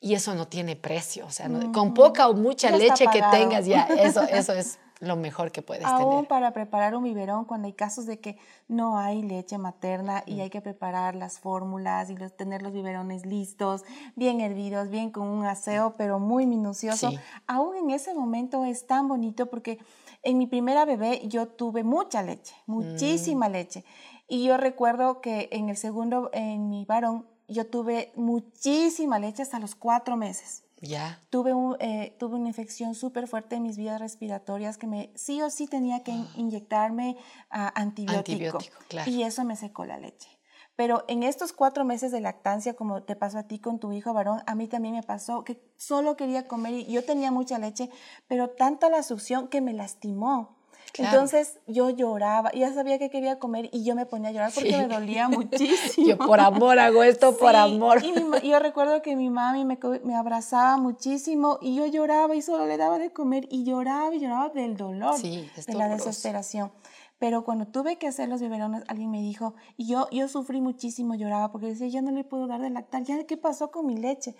y 0.00 0.14
eso 0.14 0.34
no 0.34 0.48
tiene 0.48 0.76
precio, 0.76 1.26
o 1.26 1.30
sea, 1.30 1.50
con 1.74 1.92
poca 1.92 2.26
o 2.28 2.32
mucha 2.32 2.70
leche 2.70 3.04
que 3.12 3.22
tengas 3.30 3.66
ya, 3.66 3.82
eso, 3.98 4.22
eso 4.22 4.54
es 4.54 4.78
lo 5.00 5.16
mejor 5.16 5.50
que 5.50 5.62
puedes 5.62 5.84
Aún 5.84 6.10
tener. 6.10 6.28
para 6.28 6.52
preparar 6.52 6.94
un 6.94 7.04
biberón, 7.04 7.46
cuando 7.46 7.66
hay 7.66 7.72
casos 7.72 8.06
de 8.06 8.20
que 8.20 8.38
no 8.68 8.98
hay 8.98 9.22
leche 9.22 9.58
materna 9.58 10.22
y 10.26 10.36
mm. 10.36 10.40
hay 10.40 10.50
que 10.50 10.60
preparar 10.60 11.16
las 11.16 11.40
fórmulas 11.40 12.10
y 12.10 12.14
tener 12.14 12.62
los 12.62 12.72
biberones 12.72 13.24
listos, 13.26 13.82
bien 14.14 14.40
hervidos, 14.40 14.90
bien 14.90 15.10
con 15.10 15.26
un 15.26 15.46
aseo, 15.46 15.94
pero 15.96 16.18
muy 16.18 16.46
minucioso, 16.46 17.10
aún 17.46 17.76
en 17.76 17.90
ese 17.90 18.14
momento 18.14 18.64
es 18.64 18.86
tan 18.86 19.08
bonito 19.08 19.46
porque 19.46 19.78
en 20.22 20.36
mi 20.36 20.46
primera 20.46 20.84
bebé 20.84 21.22
yo 21.26 21.48
tuve 21.48 21.82
mucha 21.82 22.22
leche, 22.22 22.54
muchísima 22.66 23.48
mm. 23.48 23.52
leche. 23.52 23.84
Y 24.28 24.44
yo 24.44 24.56
recuerdo 24.58 25.20
que 25.20 25.48
en 25.50 25.70
el 25.70 25.76
segundo, 25.76 26.30
en 26.32 26.68
mi 26.68 26.84
varón, 26.84 27.26
yo 27.48 27.66
tuve 27.66 28.12
muchísima 28.14 29.18
leche 29.18 29.42
hasta 29.42 29.58
los 29.58 29.74
cuatro 29.74 30.16
meses. 30.16 30.62
Ya. 30.80 31.20
Tuve, 31.30 31.52
un, 31.52 31.76
eh, 31.80 32.16
tuve 32.18 32.36
una 32.36 32.48
infección 32.48 32.94
súper 32.94 33.28
fuerte 33.28 33.56
en 33.56 33.62
mis 33.62 33.76
vías 33.76 34.00
respiratorias 34.00 34.78
que 34.78 34.86
me 34.86 35.12
sí 35.14 35.42
o 35.42 35.50
sí 35.50 35.66
tenía 35.66 36.02
que 36.02 36.12
inyectarme 36.36 37.16
antibiótico. 37.50 38.58
Y 39.06 39.22
eso 39.22 39.44
me 39.44 39.56
secó 39.56 39.84
la 39.84 39.98
leche. 39.98 40.40
Pero 40.76 41.04
en 41.08 41.22
estos 41.22 41.52
cuatro 41.52 41.84
meses 41.84 42.10
de 42.10 42.22
lactancia, 42.22 42.74
como 42.74 43.02
te 43.02 43.14
pasó 43.14 43.38
a 43.38 43.42
ti 43.42 43.58
con 43.58 43.78
tu 43.78 43.92
hijo 43.92 44.14
varón, 44.14 44.40
a 44.46 44.54
mí 44.54 44.66
también 44.66 44.94
me 44.94 45.02
pasó 45.02 45.44
que 45.44 45.62
solo 45.76 46.16
quería 46.16 46.48
comer 46.48 46.72
y 46.72 46.86
yo 46.86 47.04
tenía 47.04 47.30
mucha 47.30 47.58
leche, 47.58 47.90
pero 48.28 48.48
tanta 48.48 48.88
la 48.88 49.02
succión 49.02 49.48
que 49.48 49.60
me 49.60 49.74
lastimó. 49.74 50.59
Entonces 50.98 51.58
yo 51.66 51.90
lloraba, 51.90 52.50
ya 52.52 52.72
sabía 52.72 52.98
que 52.98 53.10
quería 53.10 53.38
comer 53.38 53.68
y 53.72 53.84
yo 53.84 53.94
me 53.94 54.06
ponía 54.06 54.30
a 54.30 54.32
llorar 54.32 54.52
porque 54.54 54.76
me 54.76 54.86
dolía 54.86 55.28
muchísimo. 55.28 56.06
Yo 56.06 56.18
por 56.18 56.40
amor 56.40 56.78
hago 56.78 57.02
esto, 57.02 57.36
por 57.36 57.56
amor. 57.56 58.02
Y 58.42 58.48
yo 58.48 58.58
recuerdo 58.58 59.02
que 59.02 59.16
mi 59.16 59.30
mami 59.30 59.64
me, 59.64 59.78
me, 60.04 60.14
abrazaba 60.14 60.76
muchísimo 60.76 61.58
y 61.60 61.76
yo 61.76 61.86
lloraba 61.86 62.34
y 62.34 62.42
solo 62.42 62.66
le 62.66 62.76
daba 62.76 62.98
de 62.98 63.12
comer 63.12 63.46
y 63.50 63.64
lloraba 63.64 64.14
y 64.14 64.20
lloraba 64.20 64.48
del 64.50 64.76
dolor, 64.76 65.20
de 65.20 65.74
la 65.74 65.88
desesperación. 65.88 66.70
Pero 67.18 67.44
cuando 67.44 67.66
tuve 67.66 67.96
que 67.96 68.08
hacer 68.08 68.30
los 68.30 68.40
biberones, 68.40 68.82
alguien 68.88 69.10
me 69.10 69.20
dijo, 69.20 69.54
y 69.76 69.86
yo, 69.86 70.08
yo 70.10 70.26
sufrí 70.26 70.62
muchísimo, 70.62 71.14
lloraba 71.14 71.52
porque 71.52 71.66
decía, 71.66 71.86
ya 71.86 72.00
no 72.00 72.12
le 72.12 72.24
puedo 72.24 72.46
dar 72.46 72.62
de 72.62 72.70
lactar, 72.70 73.02
ya 73.04 73.22
qué 73.24 73.36
pasó 73.36 73.70
con 73.70 73.86
mi 73.86 73.98
leche. 73.98 74.34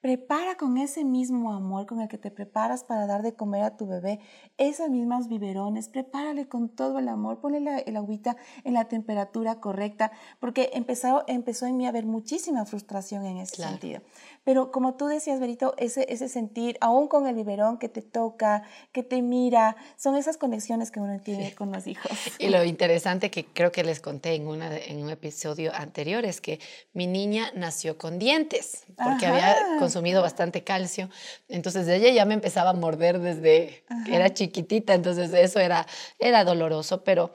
Prepara 0.00 0.56
con 0.56 0.78
ese 0.78 1.04
mismo 1.04 1.52
amor 1.52 1.86
con 1.86 2.00
el 2.00 2.08
que 2.08 2.18
te 2.18 2.30
preparas 2.30 2.84
para 2.84 3.06
dar 3.06 3.22
de 3.22 3.34
comer 3.34 3.62
a 3.62 3.76
tu 3.76 3.86
bebé 3.86 4.20
esas 4.56 4.90
mismas 4.90 5.28
biberones, 5.28 5.88
prepárale 5.88 6.46
con 6.46 6.68
todo 6.68 6.98
el 6.98 7.08
amor, 7.08 7.40
ponle 7.40 7.82
el 7.84 7.96
agüita 7.96 8.36
en 8.64 8.74
la 8.74 8.86
temperatura 8.86 9.60
correcta, 9.60 10.12
porque 10.38 10.70
empezó, 10.74 11.24
empezó 11.26 11.66
en 11.66 11.76
mí 11.76 11.86
a 11.86 11.88
haber 11.88 12.06
muchísima 12.06 12.64
frustración 12.64 13.24
en 13.24 13.38
ese 13.38 13.56
sentido. 13.56 14.00
Pero 14.44 14.70
como 14.70 14.94
tú 14.94 15.06
decías, 15.06 15.40
Berito, 15.40 15.74
ese, 15.78 16.06
ese 16.08 16.28
sentir, 16.28 16.78
aún 16.80 17.08
con 17.08 17.26
el 17.26 17.34
biberón 17.34 17.78
que 17.78 17.88
te 17.88 18.02
toca, 18.02 18.62
que 18.92 19.02
te 19.02 19.20
mira, 19.20 19.76
son 19.96 20.16
esas 20.16 20.36
conexiones 20.36 20.90
que 20.90 21.00
uno 21.00 21.20
tiene 21.20 21.54
con 21.54 21.72
los 21.72 21.86
hijos. 21.86 22.10
Y 22.38 22.48
lo 22.48 22.64
interesante 22.64 23.30
que 23.30 23.44
creo 23.44 23.72
que 23.72 23.84
les 23.84 24.00
conté 24.00 24.34
en, 24.34 24.46
una, 24.46 24.76
en 24.76 25.02
un 25.02 25.10
episodio 25.10 25.74
anterior 25.74 26.24
es 26.24 26.40
que 26.40 26.60
mi 26.92 27.06
niña 27.06 27.50
nació 27.54 27.98
con 27.98 28.18
dientes, 28.18 28.86
porque 28.96 29.26
había 29.26 29.56
consumido 29.88 30.20
bastante 30.20 30.62
calcio. 30.64 31.08
Entonces 31.48 31.88
ella 31.88 32.10
ya 32.10 32.24
me 32.26 32.34
empezaba 32.34 32.70
a 32.70 32.74
morder 32.74 33.18
desde 33.20 33.84
que 34.04 34.14
era 34.14 34.32
chiquitita, 34.32 34.92
entonces 34.92 35.32
eso 35.32 35.60
era, 35.60 35.86
era 36.18 36.44
doloroso, 36.44 37.02
pero, 37.04 37.32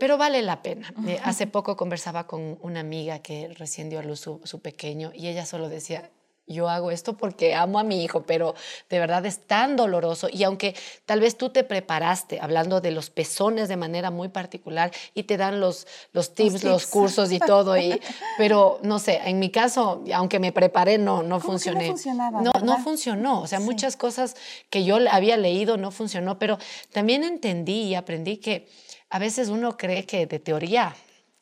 pero 0.00 0.18
vale 0.18 0.42
la 0.42 0.60
pena. 0.60 0.92
Hace 1.22 1.46
poco 1.46 1.76
conversaba 1.76 2.26
con 2.26 2.58
una 2.62 2.80
amiga 2.80 3.20
que 3.20 3.48
recién 3.56 3.90
dio 3.90 4.00
a 4.00 4.02
luz 4.02 4.20
su, 4.20 4.40
su 4.44 4.60
pequeño 4.60 5.12
y 5.14 5.28
ella 5.28 5.46
solo 5.46 5.68
decía, 5.68 6.10
yo 6.46 6.68
hago 6.68 6.90
esto 6.90 7.16
porque 7.16 7.54
amo 7.54 7.78
a 7.78 7.84
mi 7.84 8.04
hijo, 8.04 8.22
pero 8.22 8.54
de 8.90 8.98
verdad 8.98 9.24
es 9.26 9.46
tan 9.46 9.76
doloroso. 9.76 10.28
Y 10.30 10.44
aunque 10.44 10.74
tal 11.06 11.20
vez 11.20 11.36
tú 11.36 11.50
te 11.50 11.64
preparaste 11.64 12.38
hablando 12.40 12.80
de 12.80 12.90
los 12.90 13.10
pezones 13.10 13.68
de 13.68 13.76
manera 13.76 14.10
muy 14.10 14.28
particular 14.28 14.92
y 15.14 15.24
te 15.24 15.36
dan 15.36 15.60
los, 15.60 15.86
los, 16.12 16.34
tips, 16.34 16.64
los, 16.64 16.86
cursos 16.86 17.32
y 17.32 17.38
todo, 17.38 17.76
y, 17.76 18.00
pero 18.38 18.78
no 18.82 18.98
sé, 18.98 19.20
en 19.24 19.38
mi 19.38 19.50
caso, 19.50 20.04
aunque 20.14 20.38
me 20.38 20.52
preparé, 20.52 20.98
no, 20.98 21.22
no 21.22 21.40
funcioné. 21.40 21.86
no 21.86 21.92
funcionaba. 21.92 22.42
No, 22.42 22.52
no 22.62 22.78
funcionó. 22.78 23.40
O 23.40 23.46
sea, 23.46 23.60
muchas 23.60 23.96
cosas 23.96 24.36
que 24.70 24.84
yo 24.84 24.98
había 25.10 25.36
leído 25.36 25.76
no 25.76 25.90
funcionó, 25.90 26.38
pero 26.38 26.58
también 26.92 27.24
entendí 27.24 27.82
y 27.82 27.94
aprendí 27.94 28.36
que 28.36 28.68
a 29.10 29.18
veces 29.18 29.48
uno 29.48 29.76
cree 29.76 30.04
que 30.06 30.26
de 30.26 30.38
teoría 30.38 30.94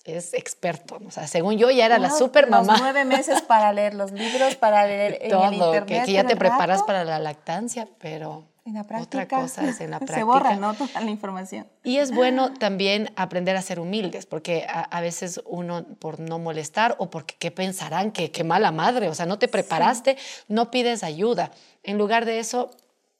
es 0.04 0.34
experto. 0.34 0.98
O 1.06 1.10
sea, 1.10 1.26
según 1.26 1.58
yo 1.58 1.70
ya 1.70 1.86
era 1.86 1.98
la 1.98 2.10
super 2.10 2.48
mamá. 2.48 2.72
Los 2.72 2.82
nueve 2.82 3.04
meses 3.04 3.42
para 3.42 3.72
leer 3.72 3.94
los 3.94 4.12
libros, 4.12 4.56
para 4.56 4.86
leer 4.86 5.18
en 5.20 5.32
el 5.32 5.54
internet. 5.54 6.04
Que, 6.06 6.12
ya 6.12 6.24
te 6.24 6.36
preparas 6.36 6.82
para 6.82 7.04
la 7.04 7.18
lactancia, 7.18 7.88
pero 7.98 8.44
en 8.64 8.74
la 8.74 8.84
práctica, 8.84 9.24
otra 9.24 9.40
cosa 9.40 9.68
es 9.68 9.80
en 9.80 9.90
la 9.90 9.98
práctica. 9.98 10.18
Se 10.20 10.24
borra, 10.24 10.56
¿no? 10.56 10.74
Toda 10.74 11.00
la 11.00 11.10
información. 11.10 11.66
Y 11.82 11.98
es 11.98 12.12
bueno 12.12 12.52
también 12.52 13.12
aprender 13.16 13.56
a 13.56 13.62
ser 13.62 13.80
humildes, 13.80 14.26
porque 14.26 14.66
a, 14.68 15.00
veces 15.00 15.40
uno 15.46 15.84
por 15.98 16.20
no 16.20 16.38
molestar 16.38 16.94
o 16.98 17.10
porque 17.10 17.34
qué 17.38 17.50
pensarán, 17.50 18.12
que 18.12 18.30
qué 18.30 18.44
mala 18.44 18.70
madre, 18.70 19.08
o 19.08 19.14
sea, 19.14 19.26
no 19.26 19.38
te 19.38 19.48
preparaste, 19.48 20.16
no 20.48 20.70
pides 20.70 21.02
ayuda. 21.02 21.50
En 21.82 21.98
lugar 21.98 22.24
de 22.24 22.38
eso, 22.38 22.70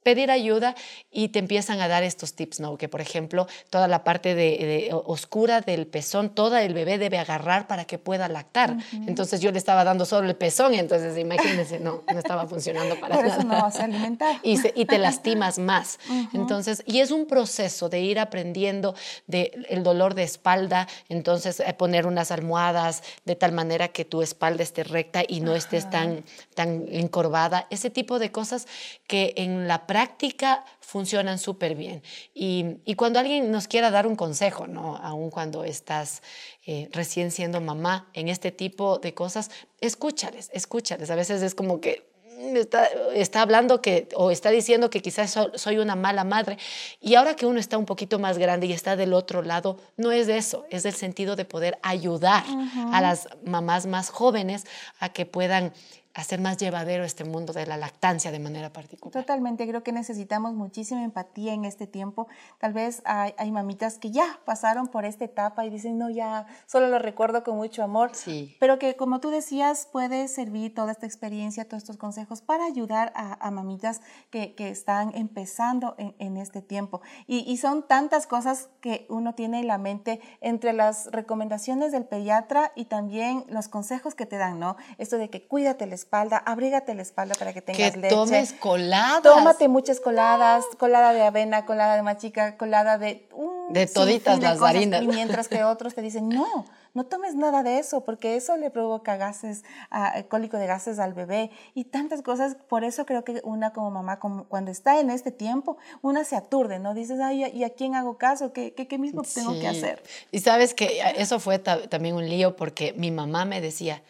pedir 0.03 0.31
ayuda 0.31 0.75
y 1.11 1.29
te 1.29 1.39
empiezan 1.39 1.81
a 1.81 1.89
dar 1.89 2.03
estos 2.03 2.35
tips, 2.35 2.61
¿no? 2.61 2.77
Que 2.77 2.89
por 2.89 3.01
ejemplo, 3.01 3.47
toda 3.71 3.89
la 3.89 4.05
parte 4.05 4.35
de, 4.35 4.91
oscura 4.93 5.61
del 5.61 5.87
pezón, 5.87 6.31
toda 6.31 6.63
el 6.63 6.75
bebé 6.75 6.99
debe 6.99 7.19
agarrar 7.19 7.67
para 7.67 7.85
que 7.85 7.99
pueda 7.99 8.29
lactar. 8.29 8.77
Entonces 9.07 9.41
yo 9.41 9.51
le 9.53 9.59
estaba 9.59 9.85
dando 9.85 10.05
solo 10.05 10.29
el 10.29 10.37
pezón, 10.37 10.75
entonces 10.75 11.17
imagínense, 11.19 11.79
no, 11.81 12.03
no 12.13 12.19
estaba 12.19 12.47
funcionando 12.47 12.99
para 12.99 13.17
por 13.17 13.25
nada. 13.25 13.37
eso 13.39 13.47
no 13.47 13.63
vas 13.63 13.77
a 13.79 13.85
alimentar. 13.85 14.37
Y, 14.43 14.59
y 14.75 14.85
te 14.87 14.99
lastimas 14.99 15.59
más. 15.59 15.99
Entonces, 16.33 16.83
y 16.87 17.01
es 17.01 17.11
un 17.11 17.27
proceso 17.27 17.89
de 17.89 18.01
ir 18.01 18.19
aprendiendo 18.19 18.95
del 19.27 19.67
el 19.69 19.83
dolor 19.83 20.15
de 20.15 20.23
espalda, 20.23 20.89
entonces 21.09 21.61
eh, 21.61 21.75
poner 21.75 22.07
unas 22.07 22.31
almohadas 22.31 23.03
de 23.25 23.37
tal 23.37 23.53
manera 23.53 23.89
que 23.89 24.05
tu 24.05 24.23
espalda 24.23 24.63
esté 24.63 24.85
recta 24.85 25.23
y 25.27 25.41
no 25.41 25.55
estés 25.55 25.89
tan, 25.91 26.25
tan 26.55 26.87
encorvada, 26.89 27.67
ese 27.71 27.91
tipo 27.91 28.19
de 28.19 28.31
cosas 28.31 28.67
que 29.07 29.35
en 29.37 29.69
la 29.69 29.87
práctica 29.93 30.65
funcionan 30.81 31.39
súper 31.39 31.75
bien. 31.75 32.03
Y, 32.33 32.95
cuando 32.97 33.19
alguien 33.19 33.51
nos 33.51 33.69
quiera 33.69 33.91
dar 33.91 34.07
un 34.07 34.17
consejo, 34.17 34.67
¿no? 34.67 34.97
aun 34.97 35.29
cuando 35.29 35.65
estás 35.65 36.23
eh, 36.65 36.89
recién 36.93 37.31
siendo 37.31 37.61
mamá 37.61 38.09
en 38.15 38.29
este 38.29 38.53
tipo 38.53 38.99
de 38.99 39.13
cosas, 39.13 39.51
escúchales, 39.83 40.49
escúchales. 40.55 41.11
A 41.11 41.15
veces 41.15 41.43
es 41.43 41.55
como 41.55 41.83
que 41.83 42.11
mm, 42.39 42.57
Está, 42.57 42.89
está, 43.15 43.43
hablando 43.43 43.83
que 43.83 44.09
o 44.15 44.31
está 44.31 44.49
diciendo 44.49 44.89
que 44.89 45.03
quizás 45.03 45.39
soy 45.57 45.77
una 45.77 45.95
mala 45.95 46.25
madre. 46.25 46.57
Y 47.03 47.17
ahora 47.17 47.37
que 47.37 47.45
uno 47.45 47.61
está 47.61 47.77
un 47.77 47.85
poquito 47.85 48.19
más 48.19 48.39
grande 48.39 48.67
y 48.67 48.73
está 48.73 48.97
del 48.97 49.13
otro 49.13 49.43
lado, 49.43 49.77
no 49.99 50.11
es 50.11 50.29
eso, 50.29 50.65
es 50.71 50.85
del 50.85 50.95
sentido 50.95 51.37
de 51.37 51.45
poder 51.45 51.79
ayudar 51.83 52.45
a 52.93 53.01
las 53.03 53.29
mamás 53.45 53.85
más 53.85 54.09
jóvenes 54.09 54.65
a 55.01 55.11
que 55.11 55.27
puedan 55.27 55.75
hacer 56.15 56.41
más 56.41 56.59
llevadero 56.59 57.05
este 57.05 57.25
mundo 57.25 57.53
de 57.53 57.67
la 57.67 57.77
lactancia 57.77 58.31
de 58.31 58.39
manera 58.39 58.73
particular. 58.73 59.13
Totalmente, 59.13 59.67
creo 59.67 59.83
que 59.83 59.93
necesitamos 59.93 60.55
muchísima 60.55 61.03
empatía 61.03 61.55
en 61.55 61.65
este 61.65 61.87
tiempo. 61.87 62.29
Tal 62.59 62.73
vez 62.73 63.03
hay, 63.05 63.35
hay, 63.39 63.51
mamitas 63.51 63.99
que 63.99 64.11
ya 64.11 64.41
pasaron 64.45 64.89
por 64.89 65.05
esta 65.05 65.25
etapa 65.25 65.65
y 65.65 65.71
dicen, 65.71 65.99
no, 65.99 66.11
ya 66.11 66.47
solo 66.67 66.89
lo 66.89 66.99
recuerdo 66.99 67.43
con 67.43 67.57
mucho 67.57 67.83
amor. 67.83 68.11
Sí. 68.15 68.57
Pero 68.61 68.79
que 68.79 68.97
como 68.97 69.21
tú 69.21 69.31
decías, 69.31 69.89
puede 69.91 70.29
servir 70.29 70.75
toda 70.75 70.93
esta 70.93 71.07
experiencia, 71.07 71.67
todos 71.67 71.83
estos 71.83 71.97
consejos 71.97 72.43
para 72.43 72.65
ayudar 72.65 73.13
a, 73.15 73.47
a 73.47 73.51
mamitas 73.51 74.01
que, 74.31 74.55
que, 74.55 74.69
están 74.73 75.13
empezando 75.15 75.95
en, 75.99 76.15
en 76.19 76.37
este 76.37 76.63
tiempo. 76.63 77.03
Y, 77.27 77.41
y, 77.51 77.57
son 77.59 77.87
tantas 77.87 78.27
cosas 78.27 78.69
que 78.81 79.07
uno 79.09 79.35
tiene 79.35 79.61
en 79.61 79.67
la 79.67 79.79
mente 79.79 80.21
entre 80.41 80.73
las 80.73 81.11
recomendaciones 81.13 81.93
del 81.93 82.05
pediatra 82.05 82.73
y 82.75 82.87
también 82.87 83.45
los 83.49 83.69
consejos 83.69 84.15
que 84.15 84.27
te 84.27 84.39
dan, 84.39 84.59
¿no? 84.59 84.77
Esto 84.99 85.19
de 85.19 85.31
que 85.31 85.47
cuídate 85.47 85.85
el 85.85 85.93
espalda, 86.03 86.43
abrígate 86.45 86.95
la 86.95 87.03
espalda 87.03 87.35
para 87.39 87.53
que 87.53 87.63
tengas 87.63 87.93
que 87.93 87.99
leche. 87.99 88.15
tomes 88.15 88.53
coladas. 88.55 89.23
Tómate 89.23 89.69
muchas 89.69 90.01
coladas, 90.01 90.65
colada 90.79 91.13
de 91.13 91.23
avena, 91.23 91.65
colada 91.65 91.97
de 91.97 92.03
machica, 92.03 92.57
colada 92.57 92.99
de... 92.99 93.29
Un 93.33 93.73
de 93.73 93.87
toditas 93.87 94.41
las 94.41 94.59
cosas, 94.59 94.75
harinas. 94.75 95.03
Y 95.03 95.07
mientras 95.07 95.49
que 95.49 95.65
otros 95.65 95.95
te 95.95 96.03
dicen, 96.03 96.29
no, 96.29 96.67
no 96.95 97.05
tomes 97.05 97.35
nada 97.35 97.63
de 97.63 97.79
eso, 97.79 98.05
porque 98.05 98.37
eso 98.37 98.57
le 98.57 98.71
provoca 98.71 99.17
gases, 99.17 99.65
uh, 99.91 100.27
cólico 100.29 100.59
de 100.59 100.67
gases 100.67 100.99
al 100.99 101.15
bebé 101.15 101.51
y 101.75 101.85
tantas 101.85 102.23
cosas. 102.23 102.57
Por 102.69 102.85
eso 102.85 103.07
creo 103.07 103.25
que 103.25 103.41
una 103.45 103.73
como 103.73 103.91
mamá, 103.91 104.19
como 104.19 104.45
cuando 104.45 104.71
está 104.71 105.01
en 105.01 105.11
este 105.11 105.31
tiempo, 105.31 105.79
una 106.03 106.25
se 106.25 106.37
aturde, 106.37 106.79
¿no? 106.79 106.93
Dices, 106.95 107.19
ay, 107.21 107.45
¿y 107.55 107.65
a 107.65 107.71
quién 107.71 107.95
hago 107.95 108.19
caso? 108.19 108.53
¿Qué, 108.53 108.75
qué, 108.75 108.87
qué 108.87 108.99
mismo 108.99 109.23
tengo 109.23 109.55
sí. 109.55 109.61
que 109.61 109.69
hacer? 109.69 110.03
Y 110.31 110.41
sabes 110.41 110.75
que 110.75 111.01
eso 111.17 111.41
fue 111.41 111.59
también 111.59 112.15
un 112.15 112.29
lío 112.29 112.57
porque 112.57 112.93
mi 112.97 113.11
mamá 113.11 113.45
me 113.45 113.61
decía, 113.61 114.03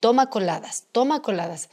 toma 0.00 0.30
coladas, 0.30 0.86
toma 0.92 1.22
coladas. 1.22 1.70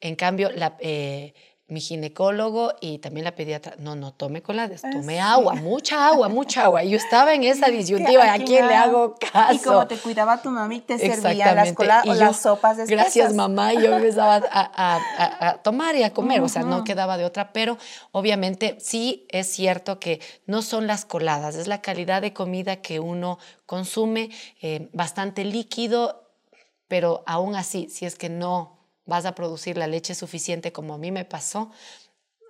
En 0.00 0.16
cambio, 0.16 0.50
la, 0.50 0.76
eh, 0.80 1.34
mi 1.68 1.80
ginecólogo 1.82 2.72
y 2.80 2.98
también 2.98 3.24
la 3.24 3.34
pediatra, 3.34 3.74
no, 3.78 3.94
no 3.94 4.14
tome 4.14 4.42
coladas, 4.42 4.80
tome 4.80 5.20
ah, 5.20 5.32
agua, 5.32 5.54
sí. 5.54 5.60
mucha 5.60 6.08
agua, 6.08 6.30
mucha 6.30 6.64
agua. 6.64 6.82
Y 6.82 6.90
yo 6.90 6.96
estaba 6.96 7.34
en 7.34 7.44
esa 7.44 7.68
disyuntiva, 7.68 8.24
¿a, 8.24 8.34
¿a 8.34 8.38
quién 8.38 8.66
le 8.66 8.74
hago 8.74 9.16
caso? 9.32 9.54
Y 9.54 9.58
como 9.58 9.86
te 9.86 9.98
cuidaba 9.98 10.40
tu 10.40 10.48
mami, 10.48 10.80
te 10.80 10.98
servían 10.98 11.54
las 11.54 11.74
coladas 11.74 12.06
o 12.06 12.14
las 12.14 12.40
sopas 12.40 12.78
espesas. 12.78 12.88
Gracias, 12.88 13.34
mamá, 13.34 13.74
y 13.74 13.82
yo 13.82 13.94
empezaba 13.94 14.36
a, 14.36 14.40
a, 14.50 15.48
a, 15.48 15.62
tomar 15.62 15.94
y 15.94 16.04
a 16.04 16.14
comer, 16.14 16.40
uh 16.40 16.44
-huh. 16.44 16.46
o 16.46 16.48
sea, 16.48 16.62
no 16.62 16.84
quedaba 16.84 17.18
de 17.18 17.26
otra, 17.26 17.52
pero 17.52 17.76
obviamente 18.12 18.78
sí 18.80 19.26
es 19.28 19.46
cierto 19.48 20.00
que 20.00 20.20
no 20.46 20.62
son 20.62 20.86
las 20.86 21.04
coladas, 21.04 21.54
es 21.54 21.66
la 21.66 21.82
calidad 21.82 22.22
de 22.22 22.32
comida 22.32 22.76
que 22.76 22.98
uno 22.98 23.38
consume, 23.66 24.30
eh, 24.62 24.88
bastante 24.94 25.44
líquido, 25.44 26.27
pero 26.88 27.22
aún 27.26 27.54
así, 27.54 27.88
si 27.90 28.06
es 28.06 28.16
que 28.16 28.28
no 28.28 28.78
vas 29.04 29.24
a 29.24 29.34
producir 29.34 29.76
la 29.76 29.86
leche 29.86 30.14
suficiente 30.14 30.72
como 30.72 30.94
a 30.94 30.98
mí 30.98 31.10
me 31.12 31.24
pasó, 31.24 31.70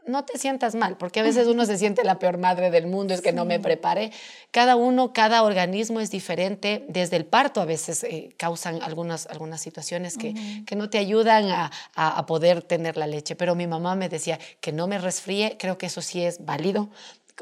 no 0.09 0.25
te 0.25 0.39
sientas 0.39 0.75
mal, 0.75 0.97
porque 0.97 1.21
a 1.21 1.23
veces 1.23 1.47
uno 1.47 1.67
se 1.67 1.77
siente 1.77 2.03
la 2.03 2.19
peor 2.19 2.39
madre 2.39 2.71
del 2.71 2.87
mundo, 2.87 3.13
es 3.15 3.21
que 3.21 3.31
sí. 3.31 3.37
no 3.37 3.45
me 3.45 3.61
preparé. 3.61 4.11
Cada 4.51 4.75
uno, 4.75 5.13
cada 5.13 5.43
organismo 5.43 6.01
es 6.01 6.11
diferente. 6.11 6.87
Desde 6.89 7.17
el 7.17 7.27
parto 7.27 7.61
a 7.61 7.67
veces 7.67 8.05
eh, 8.05 8.35
causan 8.39 8.83
algunas, 8.83 9.27
algunas 9.27 9.61
situaciones 9.61 10.17
que, 10.17 10.31
uh 10.31 10.33
-huh. 10.33 10.65
que 10.65 10.77
no 10.77 10.89
te 10.89 10.97
ayudan 10.97 11.51
a, 11.51 11.71
a, 11.95 12.19
a, 12.19 12.27
poder 12.27 12.63
tener 12.63 12.97
la 12.97 13.07
leche. 13.07 13.37
Pero 13.37 13.55
mi 13.55 13.67
mamá 13.67 13.95
me 13.95 14.09
decía 14.09 14.39
que 14.61 14.73
no 14.73 14.87
me 14.87 14.99
resfríe, 14.99 15.57
creo 15.59 15.77
que 15.77 15.87
eso 15.87 16.01
sí 16.01 16.23
es 16.23 16.43
válido 16.45 16.89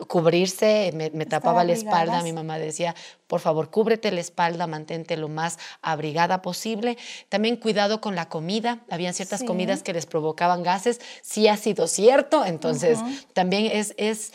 cubrirse, 0.08 0.90
me, 0.94 1.10
me 1.10 1.26
tapaba 1.26 1.64
la 1.64 1.72
espalda, 1.72 2.22
mi 2.22 2.32
mamá 2.32 2.58
decía, 2.58 2.94
por 3.26 3.40
favor, 3.40 3.70
cúbrete 3.70 4.12
la 4.12 4.20
espalda, 4.20 4.66
mantente 4.66 5.16
lo 5.16 5.28
más 5.28 5.58
abrigada 5.80 6.42
posible. 6.42 6.98
También 7.28 7.56
cuidado 7.56 8.00
con 8.00 8.14
la 8.14 8.28
comida, 8.28 8.84
habían 8.90 9.14
ciertas 9.14 9.40
sí. 9.40 9.46
comidas 9.46 9.82
que 9.82 9.92
les 9.92 10.06
provocaban 10.06 10.62
gases, 10.62 11.00
sí 11.22 11.48
ha 11.48 11.56
sido 11.56 11.86
cierto, 11.86 12.44
entonces 12.44 12.98
uh 12.98 13.02
-huh. 13.02 13.26
también 13.32 13.66
es, 13.72 13.94
es 13.96 14.32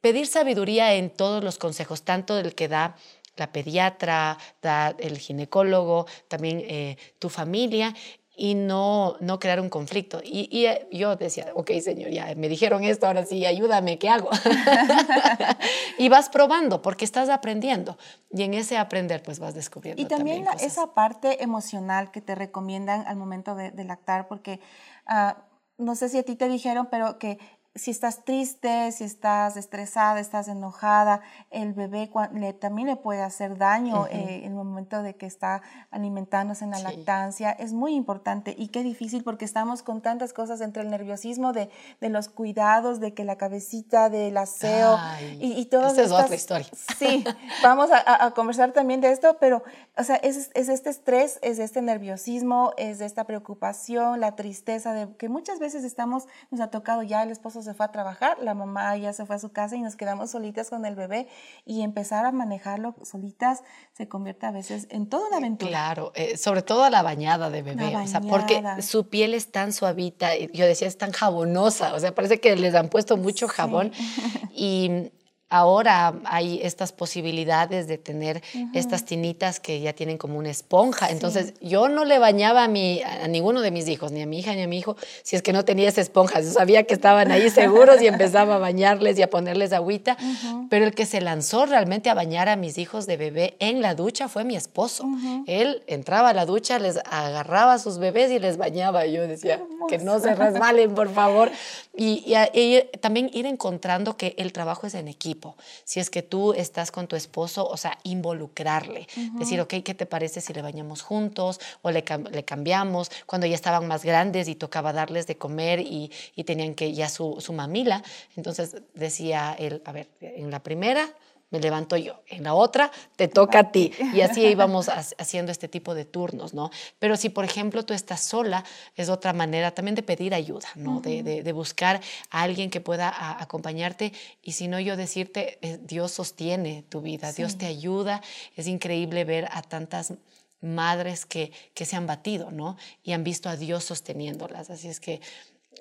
pedir 0.00 0.26
sabiduría 0.26 0.94
en 0.94 1.10
todos 1.10 1.42
los 1.42 1.58
consejos, 1.58 2.02
tanto 2.02 2.34
del 2.34 2.54
que 2.54 2.68
da 2.68 2.96
la 3.36 3.52
pediatra, 3.52 4.38
da 4.62 4.94
el 4.98 5.18
ginecólogo, 5.18 6.06
también 6.28 6.62
eh, 6.66 6.96
tu 7.18 7.28
familia 7.28 7.94
y 8.38 8.54
no, 8.54 9.16
no 9.20 9.38
crear 9.38 9.60
un 9.60 9.70
conflicto. 9.70 10.20
Y, 10.22 10.48
y, 10.52 10.96
yo 10.96 11.16
decía, 11.16 11.46
ok, 11.54 11.70
señor, 11.80 12.10
ya 12.10 12.34
me 12.36 12.48
dijeron 12.50 12.84
esto, 12.84 13.06
ahora 13.06 13.24
sí, 13.24 13.46
ayúdame, 13.46 13.98
¿qué 13.98 14.10
hago? 14.10 14.28
y 15.98 16.10
vas 16.10 16.28
probando 16.28 16.82
porque 16.82 17.06
estás 17.06 17.30
aprendiendo. 17.30 17.96
Y 18.30 18.42
en 18.42 18.52
ese 18.52 18.76
aprender, 18.76 19.22
pues 19.22 19.38
vas 19.38 19.54
descubriendo. 19.54 20.02
Y 20.02 20.04
también, 20.04 20.44
también 20.44 20.58
la, 20.60 20.66
esa 20.66 20.92
parte 20.92 21.42
emocional 21.42 22.10
que 22.10 22.20
te 22.20 22.34
recomiendan 22.34 23.06
al 23.06 23.16
momento 23.16 23.54
de, 23.54 23.70
de 23.70 23.84
lactar, 23.84 24.28
porque 24.28 24.60
uh, 25.08 25.32
no 25.78 25.94
sé 25.94 26.10
si 26.10 26.18
a 26.18 26.22
ti 26.22 26.36
te 26.36 26.48
dijeron, 26.48 26.88
pero 26.90 27.18
que 27.18 27.38
si 27.76 27.90
estás 27.90 28.24
triste, 28.24 28.90
si 28.92 29.04
estás 29.04 29.56
estresada, 29.56 30.18
estás 30.18 30.48
enojada, 30.48 31.20
el 31.50 31.72
bebé 31.74 32.10
le, 32.32 32.52
también 32.52 32.88
le 32.88 32.96
puede 32.96 33.22
hacer 33.22 33.58
daño 33.58 34.02
uh 34.02 34.04
-huh. 34.04 34.10
eh, 34.10 34.44
en 34.44 34.52
el 34.52 34.54
momento 34.54 35.02
de 35.02 35.14
que 35.16 35.26
está 35.26 35.62
alimentándose 35.90 36.64
en 36.64 36.70
la 36.70 36.78
sí. 36.78 36.84
lactancia. 36.84 37.50
Es 37.50 37.72
muy 37.72 37.94
importante 37.94 38.54
y 38.56 38.68
qué 38.68 38.82
difícil 38.82 39.22
porque 39.22 39.44
estamos 39.44 39.82
con 39.82 40.00
tantas 40.00 40.32
cosas 40.32 40.60
entre 40.60 40.82
el 40.82 40.90
nerviosismo 40.90 41.52
de, 41.52 41.70
de 42.00 42.08
los 42.08 42.28
cuidados, 42.28 43.00
de 43.00 43.12
que 43.14 43.24
la 43.24 43.36
cabecita, 43.36 44.08
del 44.08 44.36
aseo 44.36 44.96
Ay, 44.98 45.38
y, 45.40 45.52
y 45.60 45.66
todo 45.66 45.86
Esta 45.88 46.02
es 46.02 46.12
otra 46.12 46.34
historia. 46.34 46.68
Sí, 46.98 47.24
vamos 47.62 47.90
a, 47.90 48.24
a, 48.24 48.30
conversar 48.32 48.72
también 48.72 49.00
de 49.00 49.10
esto, 49.12 49.36
pero 49.38 49.62
o 49.98 50.02
sea, 50.02 50.16
es, 50.16 50.50
es 50.54 50.68
este 50.68 50.90
estrés, 50.90 51.38
es 51.42 51.58
este 51.58 51.82
nerviosismo, 51.82 52.72
es 52.76 53.00
esta 53.00 53.24
preocupación, 53.24 54.20
la 54.20 54.34
tristeza 54.34 54.94
de 54.94 55.14
que 55.16 55.28
muchas 55.28 55.58
veces 55.58 55.84
estamos, 55.84 56.26
nos 56.50 56.60
ha 56.60 56.70
tocado 56.70 57.02
ya 57.02 57.22
el 57.22 57.30
esposo 57.30 57.62
se 57.66 57.74
fue 57.74 57.84
a 57.84 57.92
trabajar, 57.92 58.38
la 58.40 58.54
mamá 58.54 58.96
ya 58.96 59.12
se 59.12 59.26
fue 59.26 59.36
a 59.36 59.38
su 59.38 59.52
casa 59.52 59.76
y 59.76 59.82
nos 59.82 59.96
quedamos 59.96 60.30
solitas 60.30 60.70
con 60.70 60.86
el 60.86 60.94
bebé 60.94 61.28
y 61.66 61.82
empezar 61.82 62.24
a 62.24 62.32
manejarlo 62.32 62.94
solitas 63.02 63.62
se 63.92 64.08
convierte 64.08 64.46
a 64.46 64.50
veces 64.50 64.86
en 64.90 65.08
toda 65.08 65.28
una 65.28 65.36
aventura. 65.36 65.70
Claro, 65.70 66.12
eh, 66.14 66.38
sobre 66.38 66.62
todo 66.62 66.84
a 66.84 66.90
la 66.90 67.02
bañada 67.02 67.50
de 67.50 67.62
bebé, 67.62 67.84
bañada. 67.84 68.04
o 68.04 68.08
sea, 68.08 68.20
porque 68.22 68.62
su 68.80 69.08
piel 69.08 69.34
es 69.34 69.52
tan 69.52 69.72
suavita, 69.72 70.34
yo 70.36 70.64
decía 70.64 70.88
es 70.88 70.96
tan 70.96 71.12
jabonosa, 71.12 71.94
o 71.94 72.00
sea, 72.00 72.14
parece 72.14 72.40
que 72.40 72.56
les 72.56 72.74
han 72.74 72.88
puesto 72.88 73.16
mucho 73.16 73.48
jabón 73.48 73.92
sí. 73.92 74.48
y 74.54 75.12
ahora 75.48 76.14
hay 76.24 76.60
estas 76.62 76.92
posibilidades 76.92 77.86
de 77.86 77.98
tener 77.98 78.42
uh 78.54 78.58
-huh. 78.58 78.70
estas 78.74 79.04
tinitas 79.04 79.60
que 79.60 79.80
ya 79.80 79.92
tienen 79.92 80.18
como 80.18 80.38
una 80.38 80.50
esponja. 80.50 81.10
Entonces, 81.10 81.54
yo 81.60 81.88
no 81.88 82.04
le 82.04 82.18
bañaba 82.18 82.64
a, 82.64 82.68
mi, 82.68 83.00
a 83.02 83.28
ninguno 83.28 83.60
de 83.60 83.70
mis 83.70 83.88
hijos, 83.88 84.10
ni 84.10 84.22
a 84.22 84.26
mi 84.26 84.40
hija 84.40 84.54
ni 84.54 84.62
a 84.62 84.66
mi 84.66 84.78
hijo, 84.78 84.96
si 85.22 85.36
es 85.36 85.42
que 85.42 85.52
no 85.52 85.64
tenía 85.64 85.88
esa 85.88 86.00
esponja. 86.00 86.40
Yo 86.40 86.50
sabía 86.50 86.82
que 86.82 86.94
estaban 86.94 87.30
ahí 87.30 87.48
seguros 87.50 88.02
y 88.02 88.08
empezaba 88.08 88.56
a 88.56 88.58
bañarles 88.58 89.18
y 89.18 89.22
a 89.22 89.30
ponerles 89.30 89.72
agüita. 89.72 90.16
Uh 90.20 90.24
-huh. 90.24 90.66
Pero 90.68 90.84
el 90.84 90.94
que 90.94 91.06
se 91.06 91.20
lanzó 91.20 91.64
realmente 91.66 92.10
a 92.10 92.14
bañar 92.14 92.48
a 92.48 92.56
mis 92.56 92.76
hijos 92.76 93.06
de 93.06 93.16
bebé 93.16 93.54
en 93.60 93.82
la 93.82 93.94
ducha 93.94 94.28
fue 94.28 94.42
mi 94.42 94.56
esposo. 94.56 95.04
Uh 95.04 95.16
-huh. 95.16 95.44
Él 95.46 95.84
entraba 95.86 96.30
a 96.30 96.34
la 96.34 96.44
ducha, 96.44 96.80
les 96.80 96.98
agarraba 97.08 97.74
a 97.74 97.78
sus 97.78 97.98
bebés 97.98 98.32
y 98.32 98.40
les 98.40 98.56
bañaba. 98.56 99.06
Y 99.06 99.12
yo 99.12 99.22
decía, 99.28 99.62
que 99.88 99.98
no 99.98 100.18
se 100.18 100.34
resbalen, 100.34 100.94
por 100.94 101.08
favor. 101.12 101.52
Y, 101.96 102.24
y, 102.26 102.34
y 102.52 102.82
también 103.00 103.30
ir 103.32 103.46
encontrando 103.46 104.16
que 104.16 104.34
el 104.38 104.52
trabajo 104.52 104.88
es 104.88 104.94
en 104.94 105.06
equipo 105.06 105.35
si 105.84 106.00
es 106.00 106.10
que 106.10 106.22
tú 106.22 106.52
estás 106.52 106.90
con 106.90 107.06
tu 107.06 107.16
esposo, 107.16 107.66
o 107.66 107.76
sea, 107.76 107.98
involucrarle. 108.02 109.06
Uh 109.16 109.20
-huh. 109.20 109.38
Decir, 109.38 109.60
ok, 109.60 109.74
¿qué 109.84 109.94
te 109.94 110.06
parece 110.06 110.40
si 110.40 110.52
le 110.52 110.62
bañamos 110.62 111.02
juntos 111.02 111.60
o 111.82 111.90
le, 111.90 112.04
le, 112.30 112.44
cambiamos? 112.44 113.10
Cuando 113.26 113.46
ya 113.46 113.54
estaban 113.54 113.86
más 113.86 114.04
grandes 114.04 114.48
y 114.48 114.54
tocaba 114.54 114.92
darles 114.92 115.26
de 115.26 115.36
comer 115.36 115.80
y, 115.80 116.10
y 116.34 116.44
tenían 116.44 116.74
que 116.74 116.92
ya 116.92 117.08
su, 117.08 117.40
su 117.40 117.52
mamila. 117.52 118.02
Entonces 118.36 118.76
decía 118.94 119.54
él, 119.58 119.82
a 119.84 119.92
ver, 119.92 120.08
en 120.20 120.50
la 120.50 120.62
primera 120.62 121.08
me 121.50 121.60
levanto 121.60 121.96
yo, 121.96 122.22
en 122.26 122.42
la 122.42 122.54
otra 122.54 122.90
te 123.16 123.28
toca 123.28 123.60
a 123.60 123.72
ti. 123.72 123.92
Y 124.12 124.20
así 124.20 124.44
íbamos 124.44 124.88
haciendo 124.88 125.52
este 125.52 125.68
tipo 125.68 125.94
de 125.94 126.04
turnos, 126.04 126.54
¿no? 126.54 126.70
Pero 126.98 127.16
si, 127.16 127.28
por 127.28 127.44
ejemplo, 127.44 127.84
tú 127.84 127.94
estás 127.94 128.22
sola, 128.22 128.64
es 128.96 129.08
otra 129.08 129.32
manera 129.32 129.70
también 129.70 129.94
de 129.94 130.02
pedir 130.02 130.34
ayuda, 130.34 130.68
¿no? 130.74 130.96
Uh 130.96 130.98
-huh. 130.98 131.02
de, 131.02 131.22
de, 131.22 131.42
de, 131.42 131.52
buscar 131.52 132.00
a 132.30 132.42
alguien 132.42 132.70
que 132.70 132.80
pueda 132.80 133.08
a, 133.08 133.40
acompañarte 133.42 134.12
y 134.42 134.52
si 134.52 134.68
no 134.68 134.80
yo 134.80 134.96
decirte, 134.96 135.58
eh, 135.62 135.78
Dios 135.80 136.12
sostiene 136.12 136.84
tu 136.88 137.00
vida, 137.00 137.30
sí. 137.30 137.42
Dios 137.42 137.56
te 137.56 137.66
ayuda. 137.66 138.22
Es 138.56 138.66
increíble 138.66 139.24
ver 139.24 139.48
a 139.52 139.62
tantas 139.62 140.14
madres 140.60 141.26
que, 141.26 141.52
que 141.74 141.84
se 141.84 141.96
han 141.96 142.06
batido, 142.06 142.50
¿no? 142.50 142.76
Y 143.02 143.12
han 143.12 143.24
visto 143.24 143.48
a 143.48 143.56
Dios 143.56 143.84
sosteniéndolas. 143.84 144.70
Así 144.70 144.88
es 144.88 145.00
que 145.00 145.20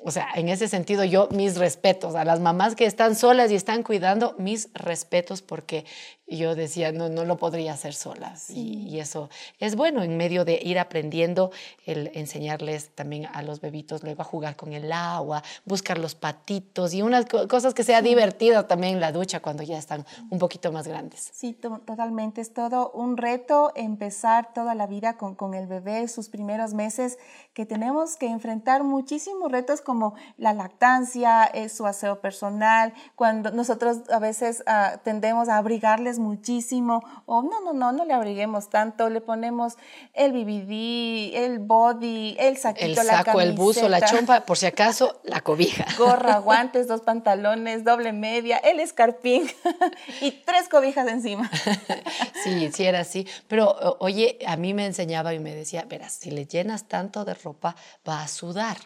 o 0.03 0.11
sea, 0.11 0.27
en 0.35 0.49
ese 0.49 0.67
sentido 0.67 1.03
yo 1.03 1.27
mis 1.31 1.57
respetos 1.57 2.15
a 2.15 2.25
las 2.25 2.39
mamás 2.39 2.75
que 2.75 2.85
están 2.85 3.15
solas 3.15 3.51
y 3.51 3.55
están 3.55 3.83
cuidando, 3.83 4.35
mis 4.37 4.69
respetos 4.73 5.41
porque 5.41 5.85
Y 6.27 6.37
yo 6.37 6.55
decía, 6.55 6.91
no, 6.91 7.07
no 7.09 7.23
lo 7.23 7.37
podría 7.37 7.73
hacer 7.73 7.93
sola. 7.93 8.35
Y, 8.49 8.99
eso 8.99 9.29
es 9.59 9.75
bueno 9.75 10.01
en 10.03 10.15
medio 10.17 10.45
de 10.45 10.59
ir 10.63 10.79
aprendiendo, 10.79 11.51
el 11.85 12.11
enseñarles 12.13 12.89
también 12.95 13.27
a 13.33 13.43
los 13.43 13.59
bebitos 13.59 14.03
luego 14.03 14.21
a 14.21 14.25
jugar 14.25 14.55
con 14.55 14.73
el 14.73 14.91
agua, 14.91 15.43
buscar 15.65 15.97
los 15.97 16.15
patitos 16.15 16.93
y 16.93 17.01
unas 17.01 17.25
cosas 17.25 17.73
que 17.73 17.83
sea 17.83 18.01
divertida 18.01 18.67
también 18.67 18.95
en 18.95 19.01
la 19.01 19.11
ducha 19.11 19.41
cuando 19.41 19.63
ya 19.63 19.77
están 19.77 20.05
un 20.29 20.39
poquito 20.39 20.71
más 20.71 20.87
grandes. 20.87 21.29
Sí, 21.33 21.53
totalmente. 21.53 22.41
Es 22.41 22.53
todo 22.53 22.91
un 22.91 23.17
reto 23.17 23.71
empezar 23.75 24.53
toda 24.53 24.75
la 24.75 24.87
vida 24.87 25.17
con, 25.17 25.35
con 25.35 25.53
el 25.53 25.67
bebé, 25.67 26.07
sus 26.07 26.29
primeros 26.29 26.73
meses, 26.73 27.19
que 27.53 27.65
tenemos 27.65 28.15
que 28.17 28.27
enfrentar 28.27 28.83
muchísimos 28.83 29.51
retos 29.51 29.81
como 29.81 30.15
la 30.37 30.53
lactancia, 30.53 31.45
eh, 31.45 31.69
su 31.69 31.85
aseo 31.85 32.19
personal, 32.19 32.93
cuando 33.15 33.51
nosotros 33.51 34.09
a 34.09 34.19
veces 34.19 34.63
uh, 34.67 34.97
tendemos 35.03 35.49
a 35.49 35.57
abrigarles 35.57 36.14
muchísimo, 36.19 37.03
o 37.25 37.41
no, 37.41 37.61
no, 37.61 37.73
no, 37.73 37.91
no 37.91 38.05
le 38.05 38.13
abriguemos 38.13 38.69
tanto, 38.69 39.09
le 39.09 39.21
ponemos 39.21 39.75
el 40.13 40.31
BBD, 40.31 41.35
el 41.45 41.59
body, 41.59 42.35
el 42.39 42.57
saquito, 42.57 43.01
el 43.01 43.07
saco, 43.07 43.41
el 43.41 43.53
buzo, 43.53 43.89
la 43.89 44.01
chompa, 44.01 44.41
por 44.41 44.57
si 44.57 44.65
acaso, 44.65 45.19
la 45.23 45.41
cobija. 45.41 45.85
Gorra, 45.97 46.39
guantes, 46.39 46.87
dos 46.87 47.01
pantalones, 47.01 47.83
doble 47.83 48.13
media, 48.13 48.57
el 48.57 48.79
escarpín 48.79 49.49
y 50.21 50.31
tres 50.31 50.69
cobijas 50.69 51.07
encima. 51.07 51.49
sí, 52.43 52.71
sí 52.71 52.83
era 52.85 53.01
así. 53.01 53.27
Pero 53.47 53.97
oye, 53.99 54.39
a 54.45 54.57
mí 54.57 54.73
me 54.73 54.85
enseñaba 54.85 55.33
y 55.33 55.39
me 55.39 55.55
decía, 55.55 55.85
verás, 55.87 56.13
si 56.13 56.31
le 56.31 56.45
llenas 56.45 56.87
tanto 56.87 57.25
de 57.25 57.33
ropa, 57.33 57.75
va 58.07 58.21
a 58.21 58.27
sudar. 58.27 58.77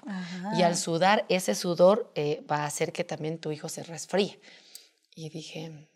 Y 0.58 0.64
al 0.64 0.78
sudar, 0.78 1.26
ese 1.30 1.56
sudor 1.56 2.12
eh, 2.16 2.44
va 2.50 2.58
a 2.58 2.66
hacer 2.66 2.92
que 2.92 3.04
también 3.04 3.40
tu 3.40 3.52
hijo 3.52 3.70
se 3.70 3.84
resfríe. 3.84 4.40
Y 5.16 5.30
dije, 5.30 5.90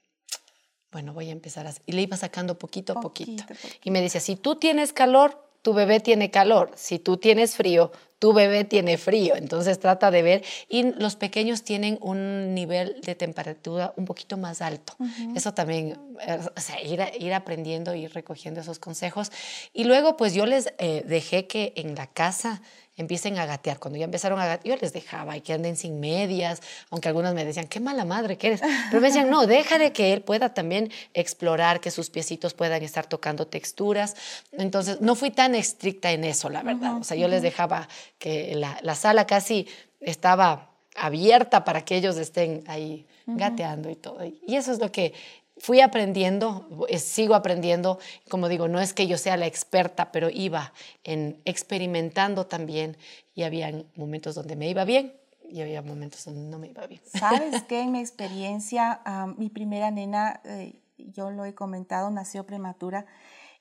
bueno, 0.94 1.14
voy 1.14 1.30
a 1.30 1.32
empezar 1.32 1.68
así. 1.68 1.82
Y 1.86 1.92
le 1.92 2.04
iba 2.04 2.16
sacando 2.16 2.58
poquito 2.58 2.94
a 2.94 3.02
poquito. 3.02 3.44
Y 3.84 3.92
me 3.92 4.00
decía, 4.02 4.22
si 4.22 4.36
tú 4.38 4.56
tienes 4.56 4.94
calor, 4.94 5.44
tu 5.64 5.74
bebé 5.74 6.00
tiene 6.00 6.30
calor. 6.30 6.72
Si 6.76 7.00
tú 7.00 7.18
tienes 7.18 7.56
frío, 7.56 7.92
tu 8.20 8.32
bebé 8.32 8.64
tiene 8.64 8.98
frío. 8.98 9.36
Entonces 9.36 9.80
trata 9.80 10.12
de 10.12 10.22
ver. 10.22 10.44
Y 10.70 10.94
los 10.94 11.16
pequeños 11.16 11.64
tienen 11.64 11.98
un 12.02 12.54
nivel 12.54 13.02
de 13.02 13.16
temperatura 13.16 13.94
un 13.98 14.06
poquito 14.06 14.38
más 14.38 14.62
alto. 14.62 14.96
Eso 15.36 15.54
también, 15.54 15.98
eh, 16.26 16.40
o 16.56 16.60
sea, 16.60 16.82
ir, 16.82 17.02
ir 17.20 17.34
aprendiendo, 17.34 17.96
ir 17.96 18.14
recogiendo 18.14 18.62
esos 18.62 18.80
consejos. 18.80 19.32
Y 19.74 19.86
luego, 19.86 20.16
pues 20.16 20.34
yo 20.34 20.46
les 20.46 20.74
eh, 20.78 21.04
dejé 21.08 21.48
que 21.48 21.74
en 21.76 21.96
la 21.96 22.08
casa 22.08 22.62
empiecen 22.96 23.38
a 23.38 23.46
gatear. 23.46 23.80
Cuando 23.80 23.98
ya 23.98 24.06
empezaron 24.06 24.40
a 24.40 24.46
gatear, 24.46 24.78
yo 24.78 24.82
les 24.82 24.94
dejaba 24.94 25.36
y 25.38 25.42
que 25.42 25.54
anden 25.54 25.76
sin 25.76 26.00
medias, 26.00 26.62
aunque 26.90 27.10
algunas 27.10 27.34
me 27.34 27.46
decían, 27.46 27.68
qué 27.68 27.80
mala 27.80 28.06
madre 28.06 28.38
que 28.38 28.48
eres. 28.48 28.62
Pero 28.90 29.02
me 29.02 29.08
decían, 29.08 29.30
no, 29.30 29.48
deja 29.48 29.78
de 29.78 29.92
que 29.92 30.14
él 30.14 30.22
pueda 30.22 30.54
también 30.54 30.92
explorar, 31.14 31.80
que 31.80 31.92
sus 31.92 32.10
piecitos 32.10 32.54
puedan 32.54 32.84
estar 32.84 33.08
tocando 33.08 33.48
texturas. 33.48 34.16
Entonces, 34.52 35.02
no 35.02 35.16
fui 35.16 35.32
tan 35.32 35.56
estricta 35.56 36.12
en 36.12 36.24
eso, 36.24 36.50
la 36.50 36.64
verdad. 36.64 36.98
o 36.98 37.04
sea, 37.04 37.18
yo 37.18 37.28
les 37.28 37.42
dejaba 37.42 37.88
que 38.20 38.56
la, 38.56 38.78
la, 38.82 38.96
sala 38.96 39.26
casi 39.26 39.68
estaba 40.00 40.70
abierta 40.96 41.64
para 41.64 41.84
que 41.84 41.96
ellos 41.96 42.18
estén 42.18 42.64
ahí 42.68 43.08
gateando 43.26 43.90
y 43.90 43.96
todo. 43.96 44.20
Y 44.26 44.56
eso 44.56 44.72
es 44.72 44.80
lo 44.80 44.92
que 44.92 45.14
fui 45.64 45.80
aprendiendo, 45.80 46.68
eh, 46.90 47.00
sigo 47.00 47.36
aprendiendo, 47.36 47.98
como 48.28 48.50
digo, 48.50 48.68
no 48.68 48.82
es 48.82 48.94
que 48.94 49.08
yo 49.08 49.18
sea 49.18 49.38
la 49.38 49.46
experta, 49.46 50.12
pero 50.12 50.30
iba 50.30 50.74
en 51.06 51.42
experimentando 51.46 52.48
también 52.48 52.98
y 53.34 53.44
había 53.44 53.72
momentos 53.96 54.36
donde 54.36 54.58
me 54.58 54.68
iba 54.68 54.84
bien 54.84 55.16
y 55.50 55.62
había 55.62 55.82
momentos 55.82 56.26
donde 56.26 56.42
no 56.42 56.60
me 56.60 56.68
iba 56.68 56.86
bien. 56.86 57.00
¿Sabes 57.18 57.64
qué? 57.64 57.80
En 57.80 57.94
mi 57.94 58.02
experiencia, 58.02 59.00
mi 59.38 59.48
primera 59.48 59.90
nena, 59.90 60.42
eh, 60.44 60.82
yo 60.98 61.32
lo 61.32 61.46
he 61.46 61.56
comentado, 61.56 62.12
nació 62.12 62.46
prematura 62.46 63.06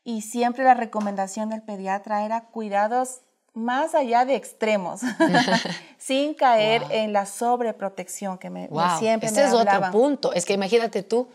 y 0.03 0.23
siempre 0.23 0.65
la 0.65 0.75
recomendación 0.75 1.51
del 1.51 1.63
pediatra 1.63 2.25
era 2.25 2.47
cuidados 2.47 3.21
más 3.55 3.95
allá 3.95 4.25
de 4.25 4.35
extremos, 4.35 5.03
sin 5.99 6.35
caer 6.35 6.83
en 6.91 7.13
la 7.13 7.27
sobreprotección 7.27 8.39
que 8.39 8.51
me, 8.51 8.69
siempre 8.99 9.29
Ese 9.29 9.45
es 9.45 9.53
otro 9.53 9.93
punto. 9.93 10.33
Es 10.33 10.45
que 10.45 10.55
imagínate 10.55 11.05
tú, 11.05 11.29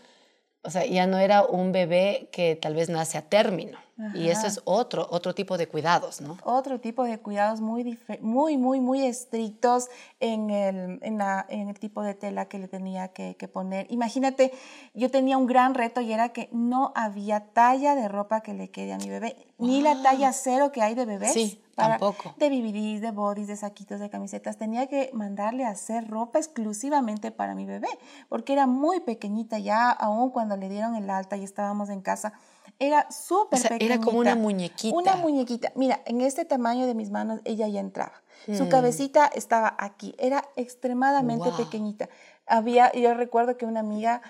o 0.62 0.70
sea, 0.70 0.84
ya 0.86 1.06
no 1.06 1.18
era 1.18 1.42
un 1.42 1.72
bebé 1.72 2.28
que 2.32 2.56
tal 2.56 2.74
vez 2.74 2.88
nace 2.88 3.18
a 3.18 3.28
término. 3.28 3.78
Y 4.14 4.28
eso 4.28 4.46
es 4.46 4.60
otro, 4.64 5.08
otro 5.10 5.34
tipo 5.34 5.58
de 5.58 5.66
cuidados, 5.66 6.20
¿no? 6.20 6.38
Otro 6.44 6.78
tipo 6.78 7.02
de 7.02 7.18
cuidados 7.18 7.60
muy, 7.60 7.98
muy, 8.20 8.56
muy, 8.56 8.80
muy 8.80 9.04
estrictos 9.04 9.88
en 10.20 10.50
el, 10.50 11.00
en, 11.02 11.20
en 11.48 11.68
el 11.68 11.78
tipo 11.80 12.02
de 12.02 12.14
tela 12.14 12.46
que 12.46 12.60
le 12.60 12.68
tenía 12.68 13.08
que, 13.08 13.34
que, 13.36 13.48
poner. 13.48 13.86
Imagínate, 13.90 14.52
yo 14.94 15.10
tenía 15.10 15.36
un 15.36 15.46
gran 15.46 15.74
reto 15.74 16.00
y 16.00 16.12
era 16.12 16.28
que 16.28 16.48
no 16.52 16.92
había 16.94 17.40
talla 17.52 17.96
de 17.96 18.06
ropa 18.06 18.40
que 18.40 18.54
le 18.54 18.70
quede 18.70 18.92
a 18.92 18.98
mi 18.98 19.08
bebé, 19.08 19.36
ni 19.58 19.82
la 19.82 20.00
talla 20.00 20.32
cero 20.32 20.70
que 20.70 20.80
hay 20.80 20.94
de 20.94 21.04
bebés. 21.04 21.32
Sí, 21.32 21.60
tampoco. 21.74 22.34
De 22.36 22.50
BBDs, 22.50 23.00
de 23.00 23.10
bodies, 23.10 23.48
de 23.48 23.56
saquitos, 23.56 23.98
de 23.98 24.10
camisetas. 24.10 24.58
Tenía 24.58 24.86
que 24.86 25.10
mandarle 25.12 25.64
a 25.64 25.70
hacer 25.70 26.08
ropa 26.08 26.38
exclusivamente 26.38 27.32
para 27.32 27.56
mi 27.56 27.66
bebé, 27.66 27.88
porque 28.28 28.52
era 28.52 28.68
muy 28.68 29.00
pequeñita 29.00 29.58
ya, 29.58 29.90
aún 29.90 30.30
cuando 30.30 30.56
le 30.56 30.68
dieron 30.68 30.94
el 30.94 31.10
alta 31.10 31.36
y 31.36 31.42
estábamos 31.42 31.88
en 31.90 32.00
casa 32.00 32.32
era 32.78 33.10
súper 33.10 33.60
o 33.60 33.76
Era 33.80 33.98
como 33.98 34.18
una 34.18 34.36
muñequita. 34.36 34.96
Una 34.96 35.16
muñequita. 35.16 35.72
Mira, 35.74 36.00
en 36.06 36.20
este 36.20 36.44
tamaño 36.44 36.86
de 36.86 36.94
mis 36.94 37.10
manos 37.10 37.40
ella 37.44 37.66
ya 37.68 37.80
entraba. 37.80 38.22
Su 38.56 38.68
cabecita 38.68 39.26
estaba 39.26 39.74
aquí. 39.78 40.14
Era 40.18 40.44
extremadamente 40.56 41.50
pequeñita. 41.56 42.08
Había, 42.46 42.90
yo 42.92 43.12
recuerdo 43.12 43.56
que 43.56 43.66
una 43.66 43.80
amiga 43.80 44.22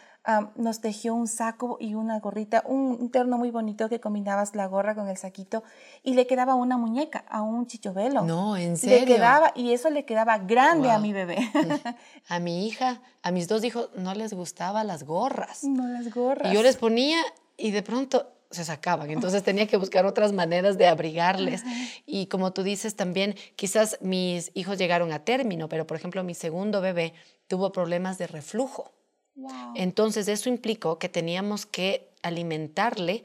nos 0.57 0.81
tejió 0.81 1.15
un 1.15 1.27
saco 1.27 1.79
y 1.81 1.95
una 1.95 2.19
gorrita, 2.21 2.63
un, 2.67 3.11
terno 3.11 3.39
muy 3.39 3.51
bonito 3.51 3.89
que 3.89 3.99
combinabas 3.99 4.55
la 4.55 4.67
gorra 4.67 4.95
con 4.95 5.09
el 5.09 5.17
saquito 5.17 5.63
y 6.03 6.15
le 6.15 6.27
quedaba 6.27 6.55
una 6.55 6.77
muñeca 6.77 7.25
a 7.29 7.41
un 7.41 7.67
chichovelo. 7.67 8.23
No, 8.23 8.57
en 8.57 8.77
serio. 8.77 9.01
Le 9.01 9.07
quedaba, 9.07 9.53
y 9.55 9.73
eso 9.73 9.89
le 9.89 10.05
quedaba 10.05 10.39
grande 10.39 10.91
a 10.91 10.99
mi 10.99 11.13
bebé. 11.13 11.39
A 12.29 12.41
mi 12.41 12.67
hija, 12.67 13.01
a 13.23 13.31
mis 13.31 13.49
dos 13.49 13.65
hijos 13.65 13.89
no 13.97 14.13
les 14.15 14.35
gustaban 14.35 14.87
las 14.87 15.05
gorras. 15.05 15.65
No 15.65 15.87
las 15.87 16.13
gorras. 16.13 16.53
Y 16.53 16.55
yo 16.55 16.63
les 16.63 16.77
ponía 16.77 17.19
y 17.57 17.71
de 17.71 17.83
pronto 17.83 18.27
se 18.51 18.65
sacaban. 18.65 19.11
Entonces 19.11 19.43
tenía 19.43 19.67
que 19.67 19.77
buscar 19.77 20.07
otras 20.07 20.33
maneras 20.33 20.79
de 20.79 20.87
abrigarles. 20.87 21.63
Y 22.07 22.27
como 22.27 22.53
tú 22.53 22.63
dices 22.63 22.97
también, 22.97 23.35
quizás 23.57 23.99
mis 24.01 24.51
hijos 24.55 24.79
llegaron 24.79 25.13
a 25.13 25.25
término, 25.25 25.69
pero 25.69 25.87
por 25.87 25.97
ejemplo 25.97 26.25
mi 26.25 26.35
segundo 26.35 26.81
bebé 26.81 27.13
tuvo 27.47 27.73
problemas 27.73 28.19
de 28.19 28.27
reflujo. 28.27 28.93
Entonces 29.75 30.29
eso 30.29 30.49
implicó 30.49 30.99
que 30.99 31.09
teníamos 31.09 31.67
que 31.67 32.08
alimentarle 32.23 33.25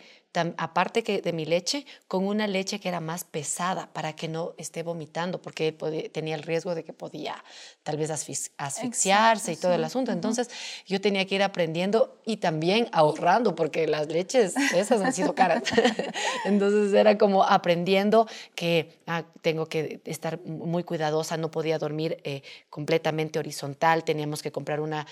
aparte 0.58 1.04
que 1.04 1.22
de 1.22 1.34
mi 1.34 1.46
leche, 1.46 1.86
con 2.08 2.26
una 2.26 2.48
leche 2.48 2.80
que 2.80 2.90
era 2.90 3.00
más 3.00 3.24
pesada 3.24 3.92
para 3.94 4.16
que 4.16 4.28
no 4.28 4.54
esté 4.58 4.82
vomitando, 4.84 5.42
porque 5.42 5.72
tenía 6.12 6.36
el 6.36 6.44
riesgo 6.44 6.74
de 6.74 6.84
que 6.84 6.94
podía 6.94 7.44
tal 7.84 7.98
vez 7.98 8.10
asfixiarse 8.10 9.52
y 9.52 9.56
todo 9.56 9.74
el 9.74 9.84
asunto. 9.84 10.12
Entonces 10.12 10.50
yo 10.86 11.00
tenía 11.02 11.26
que 11.26 11.36
ir 11.36 11.44
aprendiendo 11.44 12.20
y 12.26 12.38
también 12.38 12.90
ahorrando, 12.92 13.56
porque 13.56 13.88
las 13.88 14.08
leches 14.08 14.56
esas 14.76 15.02
han 15.02 15.14
sido 15.14 15.36
caras. 15.36 15.64
Entonces 16.46 16.94
era 16.94 17.18
como 17.18 17.44
aprendiendo 17.44 18.28
que 18.56 19.00
ah, 19.06 19.26
tengo 19.42 19.68
que 19.68 20.02
estar 20.06 20.40
muy 20.46 20.84
cuidadosa, 20.84 21.38
no 21.38 21.52
podía 21.52 21.78
dormir 21.78 22.18
eh, 22.24 22.42
completamente 22.70 23.38
horizontal, 23.38 24.04
teníamos 24.04 24.42
que 24.42 24.52
comprar 24.52 24.80
una 24.80 25.06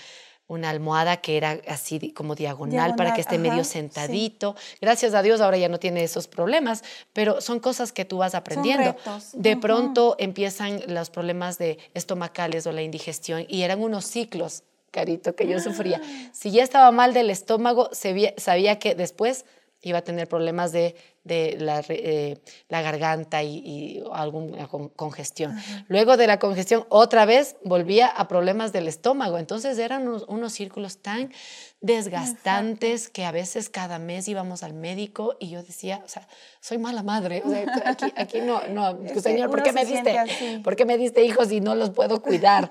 una 0.52 0.70
almohada 0.70 1.18
que 1.18 1.36
era 1.36 1.60
así 1.66 2.12
como 2.12 2.34
diagonal, 2.34 2.94
para 2.96 3.14
que 3.14 3.20
esté 3.20 3.38
medio 3.38 3.64
sentadito. 3.64 4.54
Gracias 4.80 5.14
a 5.14 5.22
Dios 5.22 5.40
ahora 5.40 5.56
ya 5.56 5.68
no 5.68 5.78
tiene 5.78 6.04
esos 6.04 6.28
problemas, 6.28 6.84
pero 7.12 7.40
son 7.40 7.60
cosas 7.60 7.92
que 7.92 8.04
tú 8.04 8.18
vas 8.18 8.34
aprendiendo. 8.34 8.96
De 9.32 9.56
pronto 9.56 10.16
empiezan 10.18 10.80
los 10.88 11.10
problemas 11.10 11.58
de 11.58 11.78
estomacales 11.94 12.66
o 12.66 12.72
la 12.72 12.82
indigestión 12.82 13.44
y 13.48 13.62
eran 13.62 13.80
unos 13.82 14.04
ciclos, 14.04 14.62
carito, 14.90 15.34
que 15.34 15.48
yo 15.48 15.58
sufría. 15.60 16.00
Ah. 16.02 16.30
Si 16.32 16.50
ya 16.50 16.62
estaba 16.62 16.90
mal 16.92 17.14
del 17.14 17.30
estómago, 17.30 17.90
sabía 17.92 18.78
que 18.78 18.94
después 18.94 19.44
iba 19.82 19.98
a 19.98 20.02
tener 20.02 20.28
problemas 20.28 20.70
de, 20.70 20.94
de 21.24 21.56
la, 21.58 21.84
eh, 21.88 22.38
la, 22.68 22.82
garganta 22.82 23.42
y, 23.42 23.58
y 23.58 24.04
alguna 24.12 24.68
congestión. 24.68 25.56
Luego 25.88 26.16
de 26.16 26.28
la 26.28 26.38
congestión, 26.38 26.86
otra 26.88 27.24
vez 27.24 27.56
volvía 27.64 28.06
a 28.06 28.28
problemas 28.28 28.72
del 28.72 28.86
estómago. 28.86 29.38
Entonces 29.38 29.78
eran 29.78 30.08
unos, 30.08 30.52
círculos 30.52 30.98
tan 30.98 31.32
desgastantes 31.80 33.08
que 33.08 33.24
a 33.24 33.32
veces 33.32 33.68
cada 33.68 33.98
mes 33.98 34.28
íbamos 34.28 34.62
al 34.62 34.72
médico 34.72 35.36
y 35.40 35.50
yo 35.50 35.62
decía, 35.62 36.00
o 36.04 36.08
sea, 36.08 36.28
soy 36.60 36.78
mala 36.78 37.02
madre. 37.02 37.42
aquí, 37.84 38.12
aquí, 38.16 38.40
no, 38.40 38.66
no, 38.68 38.96
señor, 39.20 39.50
¿por 39.50 39.62
qué 39.64 39.72
me 39.72 39.84
diste? 39.84 40.16
¿Por 40.62 40.76
qué 40.76 40.84
me 40.84 40.96
diste 40.96 41.24
hijos 41.24 41.50
y 41.50 41.60
no 41.60 41.74
los 41.74 41.90
puedo 41.90 42.22
cuidar? 42.22 42.68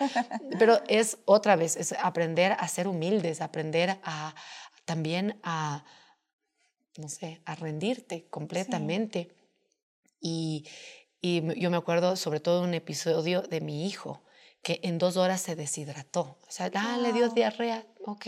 Pero 0.58 0.80
es 0.88 1.18
otra 1.26 1.58
vez, 1.58 1.76
es 1.76 1.94
aprender 2.02 2.54
a 2.54 2.68
ser 2.70 2.88
humildes, 2.88 3.42
aprender 3.42 3.98
a 4.04 4.34
también 4.86 5.40
a 5.44 5.84
no 7.02 7.10
sé, 7.10 7.42
a 7.46 7.56
rendirte 7.56 8.28
completamente. 8.30 9.30
Y, 10.20 10.66
y, 11.20 11.60
yo 11.60 11.70
me 11.70 11.78
acuerdo 11.78 12.16
sobre 12.16 12.40
todo 12.40 12.64
un 12.64 12.74
episodio 12.74 13.42
de 13.42 13.60
mi 13.60 13.88
hijo, 13.88 14.22
que 14.62 14.80
en 14.84 14.98
dos 14.98 15.18
horas 15.18 15.42
se 15.42 15.56
deshidrató. 15.56 16.38
O 16.48 16.52
sea, 16.52 16.72
ah, 16.76 16.98
le 17.02 17.12
dio 17.14 17.30
diarrea, 17.30 17.86
ok. 18.06 18.28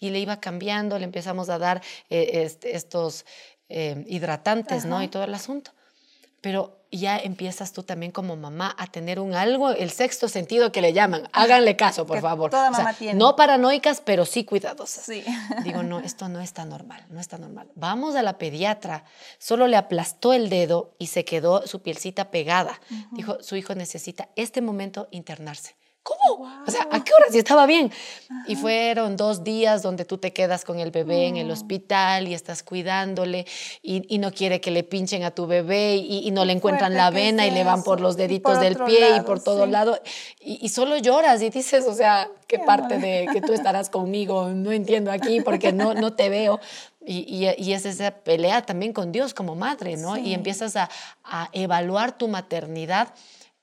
Y 0.00 0.10
le 0.10 0.18
iba 0.18 0.40
cambiando, 0.40 0.98
le 0.98 1.04
empezamos 1.04 1.50
a 1.50 1.58
dar 1.58 1.82
eh, 2.08 2.50
estos 2.62 3.26
eh, 3.68 4.04
hidratantes, 4.08 4.86
¿no? 4.86 5.02
Y 5.02 5.08
todo 5.08 5.24
el 5.24 5.34
asunto. 5.34 5.72
Pero 6.46 6.78
ya 6.92 7.18
empiezas 7.18 7.72
tú 7.72 7.82
también 7.82 8.12
como 8.12 8.36
mamá 8.36 8.72
a 8.78 8.86
tener 8.86 9.18
un 9.18 9.34
algo, 9.34 9.70
el 9.70 9.90
sexto 9.90 10.28
sentido 10.28 10.70
que 10.70 10.80
le 10.80 10.92
llaman. 10.92 11.28
Háganle 11.32 11.74
caso, 11.74 12.06
por 12.06 12.20
favor. 12.20 12.52
Toda 12.52 12.70
mamá 12.70 12.92
tiene. 12.92 13.18
No 13.18 13.34
paranoicas, 13.34 14.00
pero 14.00 14.24
sí 14.24 14.44
cuidadosas. 14.44 15.06
Sí. 15.06 15.24
Digo, 15.64 15.82
no, 15.82 15.98
esto 15.98 16.28
no 16.28 16.40
está 16.40 16.64
normal, 16.64 17.04
no 17.10 17.18
está 17.18 17.36
normal. 17.36 17.68
Vamos 17.74 18.14
a 18.14 18.22
la 18.22 18.38
pediatra. 18.38 19.02
Solo 19.40 19.66
le 19.66 19.76
aplastó 19.76 20.34
el 20.34 20.48
dedo 20.48 20.94
y 21.00 21.08
se 21.08 21.24
quedó 21.24 21.66
su 21.66 21.82
pielcita 21.82 22.30
pegada. 22.30 22.80
Dijo, 23.10 23.42
su 23.42 23.56
hijo 23.56 23.74
necesita 23.74 24.28
este 24.36 24.60
momento 24.60 25.08
internarse. 25.10 25.74
¿Cómo? 26.06 26.48
O 26.64 26.70
sea, 26.70 26.86
¿a 26.92 27.02
qué 27.02 27.10
hora? 27.18 27.32
Si 27.32 27.38
estaba 27.38 27.66
bien. 27.66 27.90
Y 28.46 28.54
fueron 28.54 29.16
dos 29.16 29.42
días 29.42 29.82
donde 29.82 30.04
tú 30.04 30.18
te 30.18 30.32
quedas 30.32 30.64
con 30.64 30.78
el 30.78 30.92
bebé 30.92 31.26
en 31.26 31.36
el 31.36 31.50
hospital 31.50 32.28
y 32.28 32.34
estás 32.34 32.62
cuidándole 32.62 33.44
y, 33.82 34.18
no 34.18 34.30
quiere 34.30 34.60
que 34.60 34.70
le 34.70 34.84
pinchen 34.84 35.24
a 35.24 35.32
tu 35.32 35.48
bebé 35.48 35.96
y, 35.96 36.30
no 36.30 36.44
le 36.44 36.52
encuentran 36.52 36.94
la 36.94 37.10
vena 37.10 37.44
y 37.44 37.50
le 37.50 37.64
van 37.64 37.82
por 37.82 38.00
los 38.00 38.16
deditos 38.16 38.60
del 38.60 38.76
pie 38.76 39.16
y 39.16 39.20
por 39.22 39.42
todo 39.42 39.66
lado. 39.66 40.00
Y, 40.40 40.68
solo 40.68 40.96
lloras 40.96 41.42
y 41.42 41.50
dices, 41.50 41.86
o 41.88 41.94
sea, 41.94 42.28
¿qué, 42.46 42.60
parte 42.60 42.98
de 42.98 43.26
que 43.32 43.40
tú 43.40 43.52
estarás 43.52 43.90
conmigo? 43.90 44.50
No 44.50 44.70
entiendo 44.70 45.10
aquí 45.10 45.40
porque 45.40 45.72
no, 45.72 45.92
no 45.92 46.12
te 46.12 46.28
veo. 46.28 46.60
Y, 47.04 47.46
es 47.72 47.84
esa 47.84 48.12
pelea 48.12 48.62
también 48.62 48.92
con 48.92 49.10
Dios 49.10 49.34
como 49.34 49.56
madre, 49.56 49.96
¿no? 49.96 50.16
Y 50.16 50.34
empiezas 50.34 50.76
a, 50.76 50.88
evaluar 51.52 52.16
tu 52.16 52.28
maternidad 52.28 53.08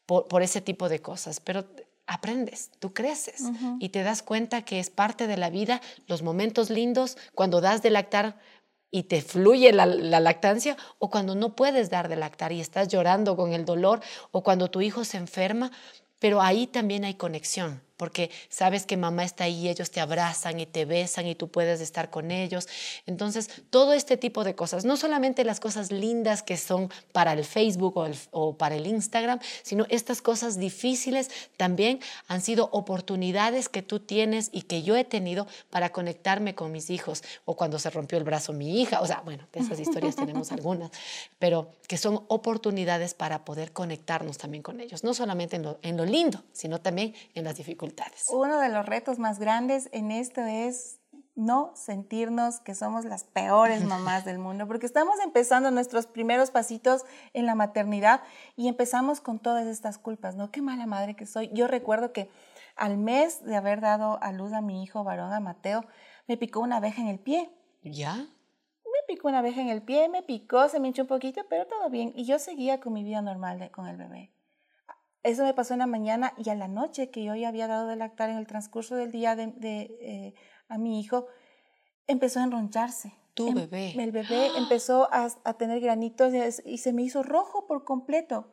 por, 0.06 0.28
por 0.28 0.42
ese 0.42 0.60
tipo 0.60 0.90
de 0.90 1.00
cosas. 1.00 1.40
Pero 1.40 1.64
aprendes, 2.08 2.72
tú 2.80 2.94
creces 2.94 3.44
y 3.80 3.90
te 3.90 4.04
das 4.04 4.24
cuenta 4.24 4.64
que 4.64 4.80
es 4.80 4.90
parte 4.90 5.28
de 5.28 5.38
la 5.38 5.50
vida, 5.50 5.82
los 6.08 6.22
momentos 6.22 6.70
lindos, 6.70 7.18
cuando 7.34 7.62
das 7.62 7.82
de 7.82 7.90
lactar 7.90 8.38
y 8.92 9.04
te 9.04 9.22
fluye 9.22 9.72
la, 9.72 9.86
la, 9.86 10.20
lactancia, 10.20 10.78
o 11.00 11.10
cuando 11.10 11.34
no 11.34 11.56
puedes 11.56 11.90
dar 11.90 12.10
de 12.10 12.16
lactar 12.16 12.52
y 12.52 12.60
estás 12.60 12.90
llorando 12.90 13.36
con 13.36 13.54
el 13.54 13.66
dolor, 13.66 14.02
o 14.32 14.44
cuando 14.44 14.70
tu 14.70 14.82
hijo 14.82 15.04
se 15.04 15.18
enferma, 15.18 15.72
pero 16.20 16.42
ahí 16.42 16.68
también 16.68 17.04
hay 17.04 17.16
conexión 17.16 17.82
porque 17.98 18.32
sabes 18.50 18.86
que 18.86 18.98
mamá 18.98 19.24
está 19.24 19.46
ahí, 19.46 19.70
ellos 19.70 19.92
te 19.92 20.00
abrazan 20.00 20.60
y 20.60 20.66
te 20.66 20.86
besan 20.86 21.28
y 21.28 21.36
tú 21.36 21.50
puedes 21.50 21.80
estar 21.82 22.10
con 22.10 22.32
ellos. 22.32 22.68
Entonces, 23.06 23.50
todo 23.70 23.94
este 23.94 24.18
tipo 24.18 24.44
de 24.44 24.56
cosas, 24.56 24.86
no 24.86 24.98
solamente 24.98 25.44
las 25.44 25.60
cosas 25.60 25.92
lindas 25.92 26.44
que 26.44 26.58
son 26.58 26.90
para 27.12 27.34
el 27.34 27.46
Facebook 27.46 27.96
o, 28.32 28.58
para 28.58 28.76
el 28.76 28.88
Instagram, 28.88 29.40
sino 29.62 29.86
estas 29.90 30.22
cosas 30.22 30.58
difíciles 30.58 31.30
también 31.58 32.00
han 32.28 32.42
sido 32.42 32.70
oportunidades 32.72 33.70
que 33.70 33.82
tú 33.82 34.00
tienes 34.00 34.50
y 34.52 34.64
que 34.64 34.84
yo 34.84 34.96
he 34.96 35.04
tenido 35.04 35.48
para 35.70 35.92
conectarme 35.92 36.56
con 36.56 36.72
mis 36.72 36.90
hijos 36.90 37.24
o 37.46 37.56
cuando 37.56 37.80
se 37.80 37.90
rompió 37.90 38.18
el 38.18 38.24
brazo 38.24 38.54
mi 38.54 38.82
hija, 38.82 39.02
o 39.02 39.08
sea, 39.08 39.22
bueno, 39.24 39.46
de 39.52 39.60
esas 39.60 39.80
historias 39.80 40.16
tenemos 40.16 40.52
algunas, 40.52 40.92
pero 41.40 41.70
que 41.88 41.98
son 41.98 42.24
oportunidades 42.28 43.14
para 43.14 43.46
poder 43.46 43.72
conectarnos 43.72 44.38
también 44.38 44.64
con 44.64 44.80
ellos, 44.80 45.04
no 45.04 45.14
solamente 45.14 45.58
en 45.58 45.64
lo, 45.64 45.80
en 45.82 45.98
lo 45.98 46.06
lindo, 46.06 46.44
sino 46.54 46.82
también 46.82 47.14
en 47.36 47.44
las 47.44 47.58
dificultades. 47.58 47.83
Uno 48.30 48.60
de 48.60 48.70
los 48.70 48.86
retos 48.86 49.20
más 49.20 49.40
grandes 49.40 49.90
en 49.92 50.12
esto 50.12 50.42
es 50.42 51.00
no 51.36 51.72
sentirnos 51.76 52.60
que 52.60 52.76
somos 52.76 53.06
las 53.06 53.24
peores 53.24 53.84
mamás 53.86 54.26
del 54.26 54.40
mundo, 54.40 54.68
porque 54.68 54.86
estamos 54.86 55.16
empezando 55.24 55.72
nuestros 55.72 56.08
primeros 56.08 56.52
pasitos 56.52 57.04
en 57.34 57.46
la 57.46 57.56
maternidad 57.56 58.22
y 58.56 58.68
empezamos 58.68 59.22
con 59.22 59.40
todas 59.40 59.68
estas 59.68 59.98
culpas, 59.98 60.36
¿no? 60.36 60.52
Qué 60.52 60.62
mala 60.62 60.86
madre 60.86 61.16
que 61.16 61.26
soy. 61.26 61.50
Yo 61.54 61.68
recuerdo 61.68 62.14
que 62.14 62.30
al 62.76 62.98
mes 62.98 63.44
de 63.44 63.56
haber 63.56 63.82
dado 63.82 64.22
a 64.22 64.32
luz 64.32 64.54
a 64.54 64.62
mi 64.62 64.84
hijo 64.84 65.04
varón, 65.04 65.34
a 65.34 65.40
Mateo, 65.40 65.86
me 66.28 66.38
picó 66.38 66.60
una 66.60 66.78
abeja 66.78 67.02
en 67.02 67.08
el 67.08 67.20
pie. 67.20 67.52
¿Ya? 67.84 68.16
Me 68.16 69.00
picó 69.08 69.28
una 69.28 69.40
abeja 69.40 69.62
en 69.62 69.70
el 69.70 69.82
pie, 69.82 70.10
me 70.10 70.24
picó, 70.24 70.70
se 70.70 70.80
me 70.80 70.88
hinchó 70.88 71.04
un 71.04 71.08
poquito, 71.08 71.42
pero 71.50 71.68
todo 71.68 71.90
bien. 71.90 72.14
Y 72.16 72.26
yo 72.26 72.40
seguía 72.40 72.80
con 72.80 72.94
mi 72.94 73.04
vida 73.04 73.22
normal 73.22 73.70
con 73.72 73.88
el 73.88 73.98
bebé. 73.98 74.32
Eso 75.24 75.44
me 75.44 75.54
pasó 75.54 75.74
en 75.74 75.80
la 75.80 75.88
mañana 75.88 76.34
y 76.38 76.50
a 76.50 76.56
la 76.56 76.68
noche 76.68 77.10
que 77.10 77.24
yo 77.24 77.34
ya 77.36 77.48
había 77.48 77.68
dado 77.68 77.88
de 77.88 77.96
lactar 77.96 78.30
en 78.30 78.38
el 78.38 78.46
transcurso 78.46 78.96
del 78.96 79.12
día 79.12 79.36
de, 79.38 79.54
eh, 79.64 80.34
a 80.68 80.78
mi 80.78 81.00
hijo, 81.00 81.28
empezó 82.08 82.42
a 82.42 82.44
enroncharse. 82.44 83.14
Tu 83.34 83.48
em, 83.48 83.56
bebé. 83.56 83.94
El 83.98 84.12
bebé 84.12 84.48
empezó 84.58 85.08
a, 85.12 85.30
tener 85.58 85.80
granitos 85.80 86.34
y, 86.66 86.78
se 86.78 86.94
me 86.94 87.04
hizo 87.04 87.24
rojo 87.24 87.66
por 87.68 87.86
completo. 87.86 88.52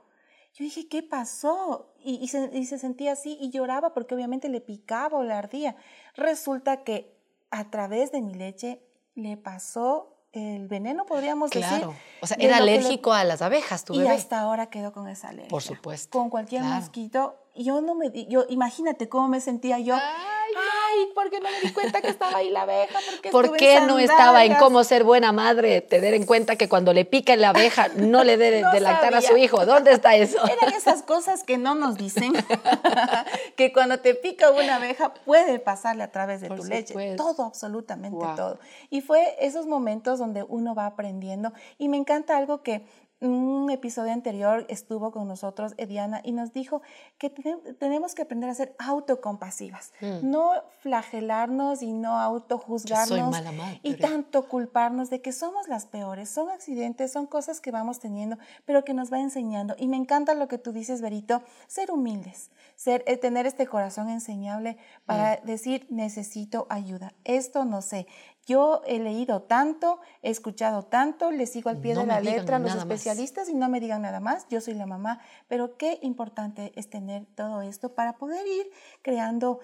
Yo 0.55 0.65
dije, 0.65 0.89
¿qué 0.89 1.03
pasó? 1.03 1.93
Y, 1.99 2.29
se, 2.29 2.51
y, 2.57 2.65
se, 2.65 2.79
sentía 2.79 3.13
así 3.13 3.37
y 3.41 3.51
lloraba 3.51 3.93
porque 3.93 4.15
obviamente 4.15 4.49
le 4.49 4.61
picaba 4.61 5.19
o 5.19 5.25
le 5.25 5.33
ardía. 5.33 5.77
Resulta 6.15 6.85
que 6.85 7.17
a 7.51 7.71
través 7.71 8.13
de 8.13 8.23
mi 8.23 8.35
leche 8.35 8.81
le 9.15 9.37
pasó 9.37 10.20
el 10.33 10.69
veneno, 10.69 11.07
podríamos 11.07 11.51
decir. 11.51 11.69
Claro. 11.69 11.95
O 12.21 12.27
sea, 12.27 12.37
era 12.41 12.59
alérgico 12.59 13.13
a 13.13 13.25
las 13.25 13.43
abejas, 13.43 13.85
tu 13.85 13.95
y 13.95 14.07
hasta 14.07 14.41
ahora 14.41 14.71
quedó 14.71 14.93
con 14.93 15.09
esa 15.09 15.29
alergia. 15.29 15.49
Por 15.49 15.63
supuesto. 15.63 16.17
Con 16.17 16.31
cualquier 16.31 16.63
mosquito. 16.63 17.37
Yo 17.57 17.81
no 17.81 17.95
me 17.95 18.11
yo 18.29 18.45
imagínate 18.49 19.09
cómo 19.09 19.29
me 19.29 19.41
sentía 19.41 19.79
yo. 19.79 19.97
Ay, 20.91 21.13
¿por 21.15 21.31
qué 21.31 21.41
no 21.41 21.49
me 21.51 21.61
di 21.61 21.73
cuenta 21.73 22.01
que 22.01 22.09
estaba 22.09 22.39
ahí 22.39 22.51
la 22.51 22.63
abeja? 22.63 22.99
¿Por 23.31 23.57
qué, 23.57 23.81
no 23.81 23.99
estaba 23.99 24.45
en 24.45 24.55
cómo 24.55 24.83
ser 24.85 25.05
buena 25.05 25.33
madre? 25.33 25.81
Tener 25.81 26.15
en 26.15 26.27
cuenta 26.27 26.57
que 26.57 26.69
cuando 26.69 26.93
le 26.93 27.05
pica 27.05 27.37
la 27.37 27.51
abeja 27.51 27.89
no 27.97 28.25
le 28.25 28.37
dé 28.37 28.51
de, 28.51 28.81
lactar 28.81 29.15
a 29.15 29.21
su 29.21 29.37
hijo. 29.37 29.65
¿Dónde 29.67 29.93
está 29.93 30.17
eso? 30.17 30.39
Eran 30.49 30.75
esas 30.75 31.03
cosas 31.03 31.45
que 31.45 31.59
no 31.59 31.75
nos 31.75 31.97
dicen. 31.97 32.33
que 33.57 33.73
cuando 33.73 34.01
te 34.01 34.15
pica 34.15 34.51
una 34.51 34.77
abeja 34.77 35.15
puede 35.15 35.59
pasarle 35.59 36.03
a 36.03 36.11
través 36.11 36.41
de 36.41 36.49
tu 36.49 36.65
leche. 36.65 36.95
Todo, 37.17 37.45
absolutamente 37.45 38.25
todo. 38.37 38.59
Y 38.91 39.01
fue 39.01 39.37
esos 39.41 39.67
momentos 39.67 40.19
donde 40.19 40.43
uno 40.43 40.75
va 40.75 40.87
aprendiendo. 40.87 41.53
Y 41.79 41.89
me 41.89 41.97
encanta 41.97 42.37
algo 42.37 42.63
que 42.63 42.85
un 43.21 43.71
episodio 43.71 44.13
anterior 44.13 44.65
estuvo 44.69 45.11
con 45.13 45.29
nosotros 45.29 45.75
Ediana 45.77 46.21
y 46.25 46.33
nos 46.33 46.53
dijo 46.53 46.81
que 47.19 47.31
tenemos 47.79 48.15
que 48.15 48.23
aprender 48.23 48.49
a 48.49 48.55
ser 48.55 48.75
autocompasivas, 48.79 49.93
mm. 50.01 50.31
no 50.31 50.53
flagelarnos 50.81 51.83
y 51.83 51.93
no 51.93 52.19
autojuzgarnos 52.19 53.43
y 53.83 53.95
tanto 53.95 54.49
culparnos 54.49 55.11
de 55.11 55.21
que 55.21 55.33
somos 55.33 55.69
las 55.69 55.87
peores, 55.87 56.31
son 56.31 56.51
accidentes, 56.51 57.13
son 57.13 57.27
cosas 57.27 57.61
que 57.61 57.71
vamos 57.71 58.01
teniendo, 58.01 58.39
pero 58.65 58.85
que 58.85 58.95
nos 58.95 59.13
va 59.13 59.21
enseñando. 59.21 59.75
Y 59.79 59.89
me 59.89 59.97
encanta 59.97 60.35
lo 60.35 60.49
que 60.49 60.59
tú 60.59 60.73
dices, 60.73 61.03
Berito, 61.03 61.43
ser 61.67 61.91
humildes, 61.91 62.51
ser, 62.75 63.05
eh, 63.07 63.17
tener 63.17 63.47
este 63.47 63.67
corazón 63.67 64.09
enseñable 64.09 64.79
para 65.05 65.41
mm. 65.43 65.47
decir 65.47 65.87
necesito 65.91 66.67
ayuda. 66.71 67.13
Esto 67.25 67.65
no 67.65 67.83
sé. 67.83 68.07
Yo 68.47 68.83
he 68.87 68.99
leído 68.99 69.43
tanto, 69.43 70.01
he 70.23 70.31
escuchado 70.31 70.83
tanto, 70.83 71.31
le 71.31 71.47
sigo 71.47 71.71
al 71.71 71.79
pie 71.79 71.95
de 71.95 72.07
la 72.07 72.21
letra 72.21 72.57
a 72.57 72.59
los 72.59 72.75
especialistas 72.75 73.49
y 73.49 73.55
no 73.55 73.69
me 73.69 73.81
digan 73.81 74.03
nada 74.03 74.19
más, 74.19 74.47
yo 74.49 74.61
soy 74.61 74.75
la 74.75 74.87
mamá, 74.87 75.21
pero 75.47 75.77
qué 75.77 75.99
importante 76.03 76.73
es 76.75 76.91
tener 76.91 77.27
todo 77.35 77.63
esto 77.63 77.95
para 77.95 78.15
poder 78.15 78.47
ir 78.47 78.71
creando 79.03 79.61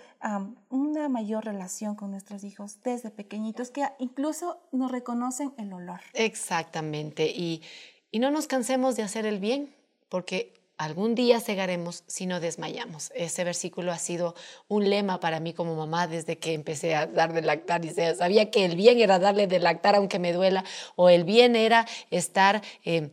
una 0.69 1.09
mayor 1.09 1.45
relación 1.45 1.97
con 1.97 2.11
nuestros 2.11 2.45
hijos 2.45 2.83
desde 2.83 3.11
pequeñitos, 3.11 3.71
que 3.71 3.87
incluso 3.99 4.61
nos 4.73 4.91
reconocen 4.91 5.53
el 5.59 5.73
olor. 5.73 6.01
Exactamente, 6.13 7.27
y, 7.27 7.63
y 8.11 8.19
no 8.19 8.31
nos 8.31 8.47
cansemos 8.47 8.95
de 8.97 9.03
hacer 9.03 9.27
el 9.27 9.41
bien, 9.41 9.75
porque 10.09 10.56
algún 10.77 11.15
día 11.15 11.41
cegaremos 11.41 12.05
si 12.07 12.27
no 12.27 12.41
desmayamos. 12.41 13.11
Ese 13.15 13.45
versículo 13.45 13.93
ha 13.93 13.99
sido 13.99 14.35
un 14.69 14.89
lema 14.89 15.21
para 15.21 15.41
mí 15.41 15.53
como 15.55 15.75
mamá 15.75 16.07
desde 16.07 16.39
que 16.39 16.55
empecé 16.55 16.95
a 16.95 17.07
dar 17.07 17.33
de 17.33 17.43
lactar 17.43 17.85
y 17.85 17.91
sabía 17.91 18.51
que 18.51 18.65
el 18.65 18.77
bien 18.77 18.99
era 18.99 19.19
darle 19.19 19.47
de 19.47 19.59
lactar 19.59 19.97
aunque 19.97 20.19
me 20.19 20.33
duela 20.33 20.65
o 20.95 21.09
el 21.09 21.25
bien 21.25 21.57
era 21.57 21.87
estar... 22.11 22.63
Eh, 22.85 23.11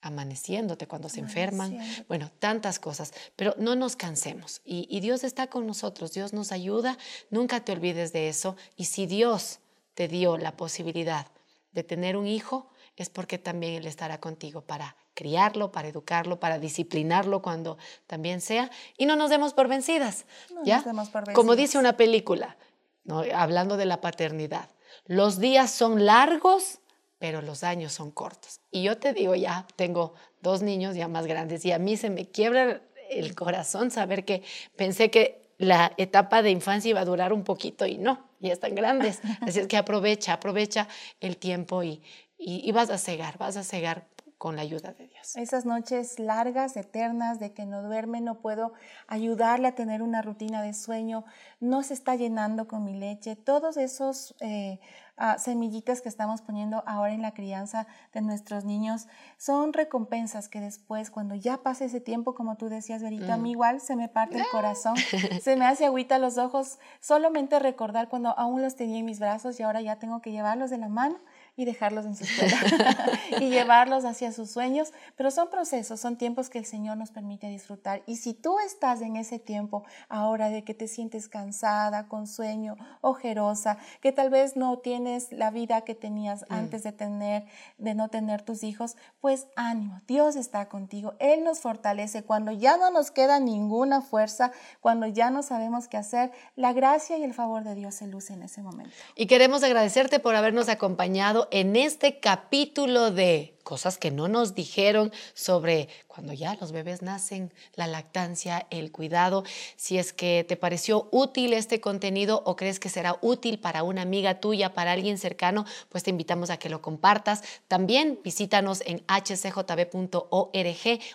amaneciéndote 0.00 0.86
cuando 0.86 1.08
se 1.08 1.20
enferman, 1.20 1.78
bueno, 2.08 2.30
tantas 2.38 2.78
cosas, 2.78 3.14
pero 3.36 3.54
no 3.56 3.74
nos 3.74 3.96
cansemos. 3.96 4.60
Y, 4.62 4.86
y 4.90 5.00
Dios 5.00 5.24
está 5.24 5.46
con 5.46 5.66
nosotros, 5.66 6.12
Dios 6.12 6.34
nos 6.34 6.52
ayuda, 6.52 6.98
nunca 7.30 7.64
te 7.64 7.72
olvides 7.72 8.12
de 8.12 8.28
eso. 8.28 8.54
Y 8.76 8.84
si 8.84 9.06
Dios 9.06 9.60
te 9.94 10.06
dio 10.06 10.36
la 10.36 10.58
posibilidad 10.58 11.28
de 11.72 11.84
tener 11.84 12.18
un 12.18 12.26
hijo, 12.26 12.68
es 12.96 13.08
porque 13.08 13.38
también 13.38 13.72
Él 13.74 13.86
estará 13.86 14.20
contigo 14.20 14.60
para 14.60 14.94
criarlo, 15.14 15.72
para 15.72 15.88
educarlo, 15.88 16.38
para 16.38 16.58
disciplinarlo 16.58 17.40
cuando 17.40 17.78
también 18.06 18.40
sea. 18.40 18.70
Y 18.98 19.06
no 19.06 19.16
nos 19.16 19.30
demos 19.30 19.54
por 19.54 19.68
vencidas. 19.68 20.26
¿ya? 20.64 20.76
Nos 20.76 20.84
demos 20.84 21.08
por 21.08 21.22
vencidas. 21.22 21.36
Como 21.36 21.56
dice 21.56 21.78
una 21.78 21.96
película, 21.96 22.56
¿no? 23.04 23.22
hablando 23.34 23.76
de 23.76 23.86
la 23.86 24.00
paternidad, 24.00 24.68
los 25.06 25.38
días 25.38 25.70
son 25.70 26.04
largos, 26.04 26.80
pero 27.18 27.42
los 27.42 27.64
años 27.64 27.92
son 27.92 28.10
cortos. 28.10 28.60
Y 28.70 28.82
yo 28.82 28.98
te 28.98 29.12
digo, 29.12 29.34
ya 29.34 29.66
tengo 29.76 30.14
dos 30.42 30.62
niños 30.62 30.94
ya 30.94 31.08
más 31.08 31.26
grandes 31.26 31.64
y 31.64 31.72
a 31.72 31.78
mí 31.78 31.96
se 31.96 32.10
me 32.10 32.26
quiebra 32.26 32.82
el 33.10 33.34
corazón 33.34 33.90
saber 33.90 34.24
que 34.24 34.42
pensé 34.76 35.10
que 35.10 35.42
la 35.58 35.92
etapa 35.96 36.42
de 36.42 36.50
infancia 36.50 36.90
iba 36.90 37.00
a 37.00 37.04
durar 37.04 37.32
un 37.32 37.44
poquito 37.44 37.86
y 37.86 37.96
no, 37.96 38.28
ya 38.40 38.52
están 38.52 38.74
grandes. 38.74 39.20
Así 39.40 39.60
es 39.60 39.66
que 39.68 39.76
aprovecha, 39.76 40.34
aprovecha 40.34 40.88
el 41.20 41.36
tiempo 41.36 41.82
y, 41.82 42.02
y, 42.36 42.68
y 42.68 42.72
vas 42.72 42.90
a 42.90 42.98
cegar, 42.98 43.38
vas 43.38 43.56
a 43.56 43.64
cegar 43.64 44.06
con 44.44 44.56
la 44.56 44.60
ayuda 44.60 44.92
de 44.92 45.08
Dios. 45.08 45.36
Esas 45.36 45.64
noches 45.64 46.18
largas, 46.18 46.76
eternas, 46.76 47.40
de 47.40 47.54
que 47.54 47.64
no 47.64 47.80
duerme, 47.80 48.20
no 48.20 48.40
puedo 48.40 48.74
ayudarle 49.06 49.68
a 49.68 49.74
tener 49.74 50.02
una 50.02 50.20
rutina 50.20 50.60
de 50.60 50.74
sueño, 50.74 51.24
no 51.60 51.82
se 51.82 51.94
está 51.94 52.14
llenando 52.14 52.68
con 52.68 52.84
mi 52.84 52.92
leche, 52.92 53.36
todos 53.36 53.78
esos 53.78 54.34
eh, 54.40 54.80
ah, 55.16 55.38
semillitas 55.38 56.02
que 56.02 56.10
estamos 56.10 56.42
poniendo 56.42 56.84
ahora 56.86 57.14
en 57.14 57.22
la 57.22 57.32
crianza 57.32 57.86
de 58.12 58.20
nuestros 58.20 58.66
niños 58.66 59.06
son 59.38 59.72
recompensas 59.72 60.50
que 60.50 60.60
después, 60.60 61.10
cuando 61.10 61.34
ya 61.34 61.62
pase 61.62 61.86
ese 61.86 62.02
tiempo, 62.02 62.34
como 62.34 62.58
tú 62.58 62.68
decías, 62.68 63.02
Verita, 63.02 63.32
a 63.32 63.38
mí 63.38 63.48
mm. 63.48 63.52
igual 63.52 63.80
se 63.80 63.96
me 63.96 64.10
parte 64.10 64.36
el 64.36 64.46
corazón, 64.52 64.96
se 65.40 65.56
me 65.56 65.64
hace 65.64 65.86
agüita 65.86 66.18
los 66.18 66.36
ojos, 66.36 66.78
solamente 67.00 67.58
recordar 67.60 68.10
cuando 68.10 68.38
aún 68.38 68.60
los 68.60 68.76
tenía 68.76 68.98
en 68.98 69.06
mis 69.06 69.20
brazos 69.20 69.58
y 69.58 69.62
ahora 69.62 69.80
ya 69.80 69.96
tengo 69.96 70.20
que 70.20 70.32
llevarlos 70.32 70.68
de 70.68 70.76
la 70.76 70.90
mano 70.90 71.16
y 71.56 71.64
dejarlos 71.64 72.04
en 72.04 72.16
su 72.16 72.24
escuela 72.24 72.58
y 73.40 73.50
llevarlos 73.50 74.04
hacia 74.04 74.32
sus 74.32 74.50
sueños, 74.50 74.92
pero 75.16 75.30
son 75.30 75.50
procesos, 75.50 76.00
son 76.00 76.16
tiempos 76.16 76.50
que 76.50 76.58
el 76.58 76.66
Señor 76.66 76.96
nos 76.96 77.10
permite 77.10 77.48
disfrutar. 77.48 78.02
Y 78.06 78.16
si 78.16 78.34
tú 78.34 78.58
estás 78.58 79.00
en 79.00 79.16
ese 79.16 79.38
tiempo 79.38 79.84
ahora 80.08 80.50
de 80.50 80.64
que 80.64 80.74
te 80.74 80.88
sientes 80.88 81.28
cansada, 81.28 82.08
con 82.08 82.26
sueño, 82.26 82.76
ojerosa, 83.00 83.78
que 84.00 84.12
tal 84.12 84.30
vez 84.30 84.56
no 84.56 84.78
tienes 84.78 85.30
la 85.32 85.50
vida 85.50 85.82
que 85.82 85.94
tenías 85.94 86.42
mm. 86.42 86.54
antes 86.54 86.82
de 86.82 86.92
tener, 86.92 87.46
de 87.78 87.94
no 87.94 88.08
tener 88.08 88.42
tus 88.42 88.64
hijos, 88.64 88.96
pues 89.20 89.46
ánimo, 89.56 90.00
Dios 90.06 90.36
está 90.36 90.68
contigo, 90.68 91.14
Él 91.18 91.44
nos 91.44 91.60
fortalece 91.60 92.24
cuando 92.24 92.52
ya 92.52 92.76
no 92.76 92.90
nos 92.90 93.10
queda 93.10 93.38
ninguna 93.40 94.02
fuerza, 94.02 94.52
cuando 94.80 95.06
ya 95.06 95.30
no 95.30 95.42
sabemos 95.42 95.88
qué 95.88 95.96
hacer, 95.96 96.32
la 96.56 96.72
gracia 96.72 97.16
y 97.18 97.22
el 97.22 97.34
favor 97.34 97.64
de 97.64 97.74
Dios 97.74 97.94
se 97.94 98.06
luce 98.06 98.32
en 98.32 98.42
ese 98.42 98.62
momento. 98.62 98.94
Y 99.14 99.26
queremos 99.26 99.62
agradecerte 99.62 100.20
por 100.20 100.34
habernos 100.34 100.68
acompañado 100.68 101.43
en 101.50 101.76
este 101.76 102.20
capítulo 102.20 103.10
de 103.10 103.54
cosas 103.64 103.98
que 103.98 104.12
no 104.12 104.28
nos 104.28 104.54
dijeron 104.54 105.10
sobre 105.32 105.88
cuando 106.06 106.32
ya 106.32 106.54
los 106.60 106.70
bebés 106.70 107.02
nacen, 107.02 107.52
la 107.74 107.88
lactancia, 107.88 108.66
el 108.70 108.92
cuidado. 108.92 109.42
Si 109.74 109.98
es 109.98 110.12
que 110.12 110.44
te 110.46 110.56
pareció 110.56 111.08
útil 111.10 111.52
este 111.52 111.80
contenido 111.80 112.42
o 112.44 112.54
crees 112.54 112.78
que 112.78 112.88
será 112.88 113.16
útil 113.20 113.58
para 113.58 113.82
una 113.82 114.02
amiga 114.02 114.38
tuya, 114.38 114.74
para 114.74 114.92
alguien 114.92 115.18
cercano, 115.18 115.64
pues 115.88 116.04
te 116.04 116.10
invitamos 116.10 116.50
a 116.50 116.58
que 116.58 116.68
lo 116.68 116.80
compartas. 116.82 117.42
También 117.66 118.20
visítanos 118.22 118.82
en 118.86 119.02
hcjb.org 119.08 120.30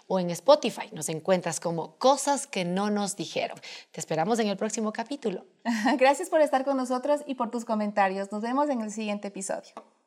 o 0.08 0.20
en 0.20 0.30
Spotify. 0.32 0.90
Nos 0.92 1.08
encuentras 1.08 1.60
como 1.62 1.96
cosas 1.98 2.48
que 2.48 2.66
no 2.66 2.90
nos 2.90 3.16
dijeron. 3.16 3.60
Te 3.92 4.02
esperamos 4.02 4.40
en 4.40 4.48
el 4.48 4.58
próximo 4.58 4.92
capítulo. 4.92 5.46
Gracias 5.98 6.30
por 6.30 6.42
estar 6.42 6.66
con 6.66 6.76
nosotros 6.76 7.22
y 7.26 7.36
por 7.36 7.52
tus 7.52 7.64
comentarios. 7.64 8.32
Nos 8.32 8.42
vemos 8.42 8.70
en 8.70 8.82
el 8.82 8.92
siguiente 8.92 9.30
episodio. 9.30 9.99